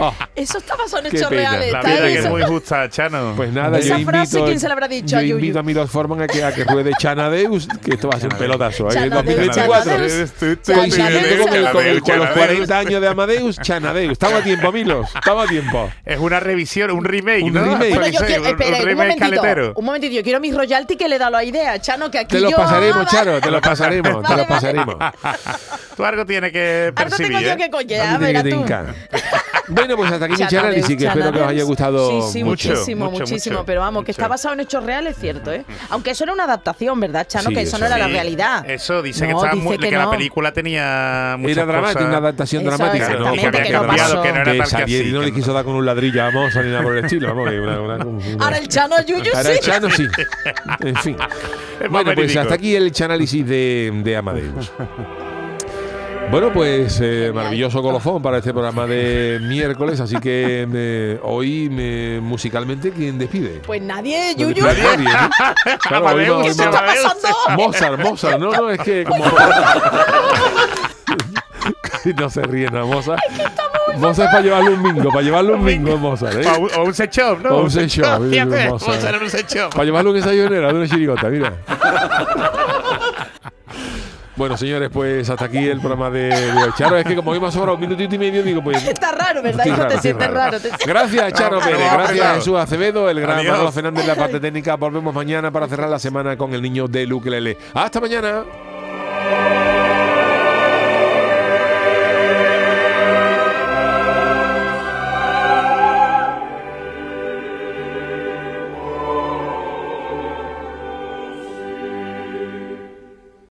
Oh, 0.03 0.15
Eso 0.35 0.59
está 0.59 0.77
basado 0.77 1.05
en 1.05 1.11
Qué 1.11 1.19
hechos 1.19 1.31
reales. 1.31 1.73
La 1.73 1.83
vida 1.83 1.97
que 2.03 2.19
es 2.19 2.29
muy 2.29 2.43
justa, 2.43 2.89
Chano. 2.89 3.35
pues 3.37 3.53
nada, 3.53 3.79
Esa 3.79 3.99
yo 3.99 4.05
frase, 4.07 4.31
invito, 4.39 4.47
¿quién 4.47 4.61
se 4.61 4.67
la 4.69 4.73
habrá 4.73 4.89
dicho 4.89 5.21
yo 5.21 5.37
a 5.37 5.39
invito 5.39 5.59
a 5.59 5.63
Milos 5.63 5.91
Forman 5.91 6.23
a 6.23 6.27
que, 6.27 6.43
a 6.43 6.53
que 6.53 6.65
ruede 6.65 6.93
Chanadeus, 6.99 7.69
que 7.85 7.93
esto 7.95 8.09
va 8.09 8.17
a 8.17 8.21
ser 8.21 8.33
un 8.33 8.39
pelotazo. 8.39 8.85
¿eh? 8.91 8.95
En 8.95 9.11
Chanadeus, 9.11 9.27
2024. 9.27 9.93
Chanadeus. 9.93 10.33
Coincidiendo 10.65 11.45
con, 11.45 11.63
los 11.63 12.03
Chanadeus. 12.03 12.31
40 12.31 12.79
años 12.79 13.01
de 13.01 13.09
Amadeus, 13.09 13.57
Chanadeus. 13.59 14.13
Estamos 14.13 14.41
a 14.41 14.43
tiempo, 14.45 14.73
Milos. 14.73 15.07
Estamos 15.15 15.45
a 15.45 15.49
tiempo. 15.49 15.91
Es 16.05 16.19
una 16.19 16.41
revisión, 16.41 16.91
un 16.93 17.05
remake, 17.05 17.43
Un 17.45 17.53
¿no? 17.53 17.65
remake. 17.65 17.91
Bueno, 17.95 18.07
yo 18.09 18.21
Sí, 18.21 18.25
quiero, 18.27 18.43
un- 18.43 18.49
espera, 18.49 18.71
un 18.71 18.75
un, 18.77 18.81
remake 18.87 18.97
momentito, 18.97 19.41
caletero. 19.43 19.73
un 19.77 19.85
momentito, 19.85 20.15
yo 20.15 20.23
quiero 20.23 20.41
mi 20.41 20.53
royalty 20.53 20.97
que 20.97 21.09
le 21.09 21.19
da 21.19 21.29
la 21.31 21.45
idea, 21.45 21.79
Chano, 21.81 22.11
que 22.11 22.19
aquí 22.21 22.37
Te 22.37 22.41
lo 22.41 22.51
yo... 22.51 22.57
pasaremos, 22.57 23.07
Ah, 23.07 23.11
Charo, 23.11 23.41
te 23.41 23.51
lo 23.51 23.61
pasaremos, 23.61 24.23
te 24.23 24.31
lo 24.31 24.37
vale. 24.37 24.45
pasaremos. 24.47 24.97
Tú 25.97 26.05
algo 26.05 26.25
tienes 26.25 26.53
que 26.53 26.93
Algo 26.95 26.95
percibir, 26.95 27.29
tengo 27.39 27.41
yo 27.43 27.53
¿eh? 27.53 27.57
que 27.57 27.71
coger, 27.71 28.01
A 28.01 28.15
a 28.15 28.19
mí 28.19 28.25
ver, 28.25 28.33
tiene 28.35 28.39
a 28.39 28.43
que 28.43 28.51
tú. 28.51 28.57
tincar. 28.57 28.95
Bueno, 29.97 29.97
pues 29.97 30.13
hasta 30.13 30.25
aquí 30.27 30.33
mi 30.35 30.39
Chanadeus, 30.49 30.63
análisis, 30.65 30.97
que 30.97 31.07
espero 31.07 31.33
que 31.33 31.41
os 31.41 31.49
haya 31.49 31.63
gustado 31.65 32.09
Sí, 32.11 32.33
sí, 32.33 32.45
mucho. 32.45 32.69
muchísimo, 32.71 33.05
mucho, 33.11 33.21
muchísimo. 33.25 33.55
mucho, 33.57 33.67
pero 33.67 33.81
vamos, 33.81 34.05
que 34.05 34.11
está 34.13 34.29
basado 34.29 34.55
en 34.55 34.61
hechos 34.61 34.85
reales, 34.85 35.17
cierto, 35.19 35.53
¿eh? 35.53 35.65
Aunque 35.89 36.11
eso 36.13 36.25
era 36.25 36.33
una 36.33 36.45
adaptación, 36.45 36.99
¿verdad, 37.01 37.27
Chano? 37.27 37.49
Sí, 37.49 37.55
que 37.55 37.63
eso, 37.63 37.77
eso 37.77 37.79
no 37.79 37.87
era 37.87 37.99
la 37.99 38.07
Sí, 38.07 38.13
realidad. 38.13 38.69
Eso 38.71 39.03
dice 39.03 39.27
que, 39.27 39.33
No, 39.33 39.39
estaba 39.39 39.55
dice 39.55 39.65
muy- 39.65 39.79
que 39.79 39.89
que 39.91 39.97
la 39.97 40.11
película 40.11 40.53
tenía 40.53 41.37
muchas 41.39 41.57
Era 41.57 41.67
dramática, 41.67 42.05
una 42.05 42.17
adaptación 42.19 42.63
Eso, 42.63 42.71
dramática. 42.77 43.09
¿no? 43.11 43.33
que 43.33 43.47
había 43.47 43.63
que 43.63 43.73
no 43.73 43.87
pasó. 43.87 44.23
que 44.23 44.29
no 44.33 44.35
era 44.41 44.53
Que 44.53 44.59
tal 44.59 44.85
que 44.87 45.05
no 45.05 45.21
le 45.21 45.27
que- 45.27 45.33
quiso 45.35 45.53
dar 45.53 45.65
con 45.65 45.75
un 45.75 45.85
ladrillo 45.87 46.23
a 46.25 46.31
Mozart 46.31 46.65
ni 46.67 46.71
nada 46.73 46.83
por 46.83 46.97
el 46.97 47.05
estilo. 47.05 47.29
Vamos, 47.29 47.51
que 47.51 47.61
una, 47.61 47.81
una- 47.81 48.05
una- 48.05 48.45
Ahora 48.45 48.59
el 48.59 48.69
Chano 48.69 48.97
Yuyu 49.05 49.31
Ahora 49.35 49.43
sí. 49.51 49.51
el 49.53 49.61
Chano 49.61 49.91
sí. 49.91 50.07
En 50.81 50.97
fin. 50.97 51.17
Bueno, 51.91 52.13
pues 52.15 52.37
hasta 52.37 52.55
aquí 52.55 52.75
el 52.77 52.93
análisis 53.03 53.47
de, 53.47 53.91
de 54.05 54.17
Amadeus. 54.17 54.73
Bueno, 56.31 56.53
pues 56.53 57.01
eh, 57.03 57.33
maravilloso 57.35 57.83
colofón 57.83 58.23
para 58.23 58.39
este 58.39 58.53
programa 58.53 58.87
de 58.87 59.41
miércoles, 59.43 59.99
así 59.99 60.17
que 60.21 60.65
eh, 60.73 61.19
hoy 61.25 61.69
me- 61.69 62.21
musicalmente, 62.21 62.93
¿quién 62.93 63.19
despide? 63.19 63.61
Pues 63.67 63.83
nadie, 63.83 64.35
Yuyu. 64.37 64.55
despide 64.65 64.97
nadie, 64.97 65.09
¿no? 65.09 65.79
Claro, 65.89 66.07
hoy 66.07 66.27
no- 66.27 66.37
¿Qué 66.37 66.43
hoy 66.43 66.47
está 66.49 66.71
pasando? 66.71 67.29
Mozart, 67.57 67.99
Mozart, 68.01 68.39
no, 68.39 68.53
no, 68.53 68.71
es 68.71 68.79
que 68.79 69.03
como... 69.05 69.25
no 72.17 72.31
se 72.31 72.43
ríe, 72.43 72.71
no, 72.71 72.87
Mozart. 72.87 73.21
Mozart 73.97 74.29
es 74.29 74.33
para 74.33 74.41
llevarle 74.41 74.71
un 74.71 74.83
mingo, 74.83 75.11
para 75.11 75.23
llevarle 75.23 75.53
un 75.53 75.65
mingo, 75.65 75.97
Mozart, 75.99 76.37
¿eh? 76.45 76.49
O 76.79 76.85
un- 76.85 76.95
set 76.95 77.11
shop, 77.13 77.41
¿no? 77.43 77.57
O 77.57 77.63
un 77.65 77.71
set 77.73 77.89
shop, 77.89 78.05
a 78.89 78.95
hacer 78.95 79.21
un 79.21 79.29
set 79.31 79.49
shop. 79.53 79.71
Para 79.73 79.85
llevarle 79.85 80.11
un 80.11 80.17
desayunero 80.17 80.69
de 80.69 80.75
una 80.79 80.89
chirigota, 80.89 81.29
mira. 81.29 81.55
Bueno, 84.41 84.57
señores, 84.57 84.89
pues 84.91 85.29
hasta 85.29 85.45
aquí 85.45 85.59
el 85.59 85.81
programa 85.81 86.09
de, 86.09 86.29
de. 86.29 86.73
Charo, 86.75 86.97
es 86.97 87.05
que 87.05 87.15
como 87.15 87.31
hoy 87.33 87.39
me 87.39 87.49
ha 87.49 87.51
sobrado 87.51 87.75
un 87.75 87.81
minutito 87.83 88.15
y 88.15 88.19
medio, 88.19 88.43
digo, 88.43 88.65
pues... 88.65 88.83
Está 88.89 89.13
raro, 89.13 89.43
¿verdad? 89.43 89.67
Hijo? 89.67 89.77
raro, 89.77 89.89
te 89.91 89.99
sientes 90.01 90.31
raro. 90.31 90.57
Gracias, 90.87 91.33
Charo 91.35 91.61
Pérez. 91.61 91.93
Gracias. 91.93 92.37
Jesús 92.37 92.57
Acevedo, 92.57 93.11
el 93.11 93.21
gran. 93.21 93.45
Manolo 93.45 93.71
Fernández, 93.71 94.07
la 94.07 94.15
parte 94.17 94.41
técnica. 94.41 94.77
Volvemos 94.77 95.15
mañana 95.15 95.51
para 95.51 95.69
cerrar 95.69 95.91
la 95.91 95.99
semana 95.99 96.39
con 96.39 96.55
el 96.55 96.63
niño 96.63 96.89
de 96.89 97.05
Luke 97.05 97.29
Lele. 97.29 97.59
¡Hasta 97.75 98.01
mañana! 98.01 98.45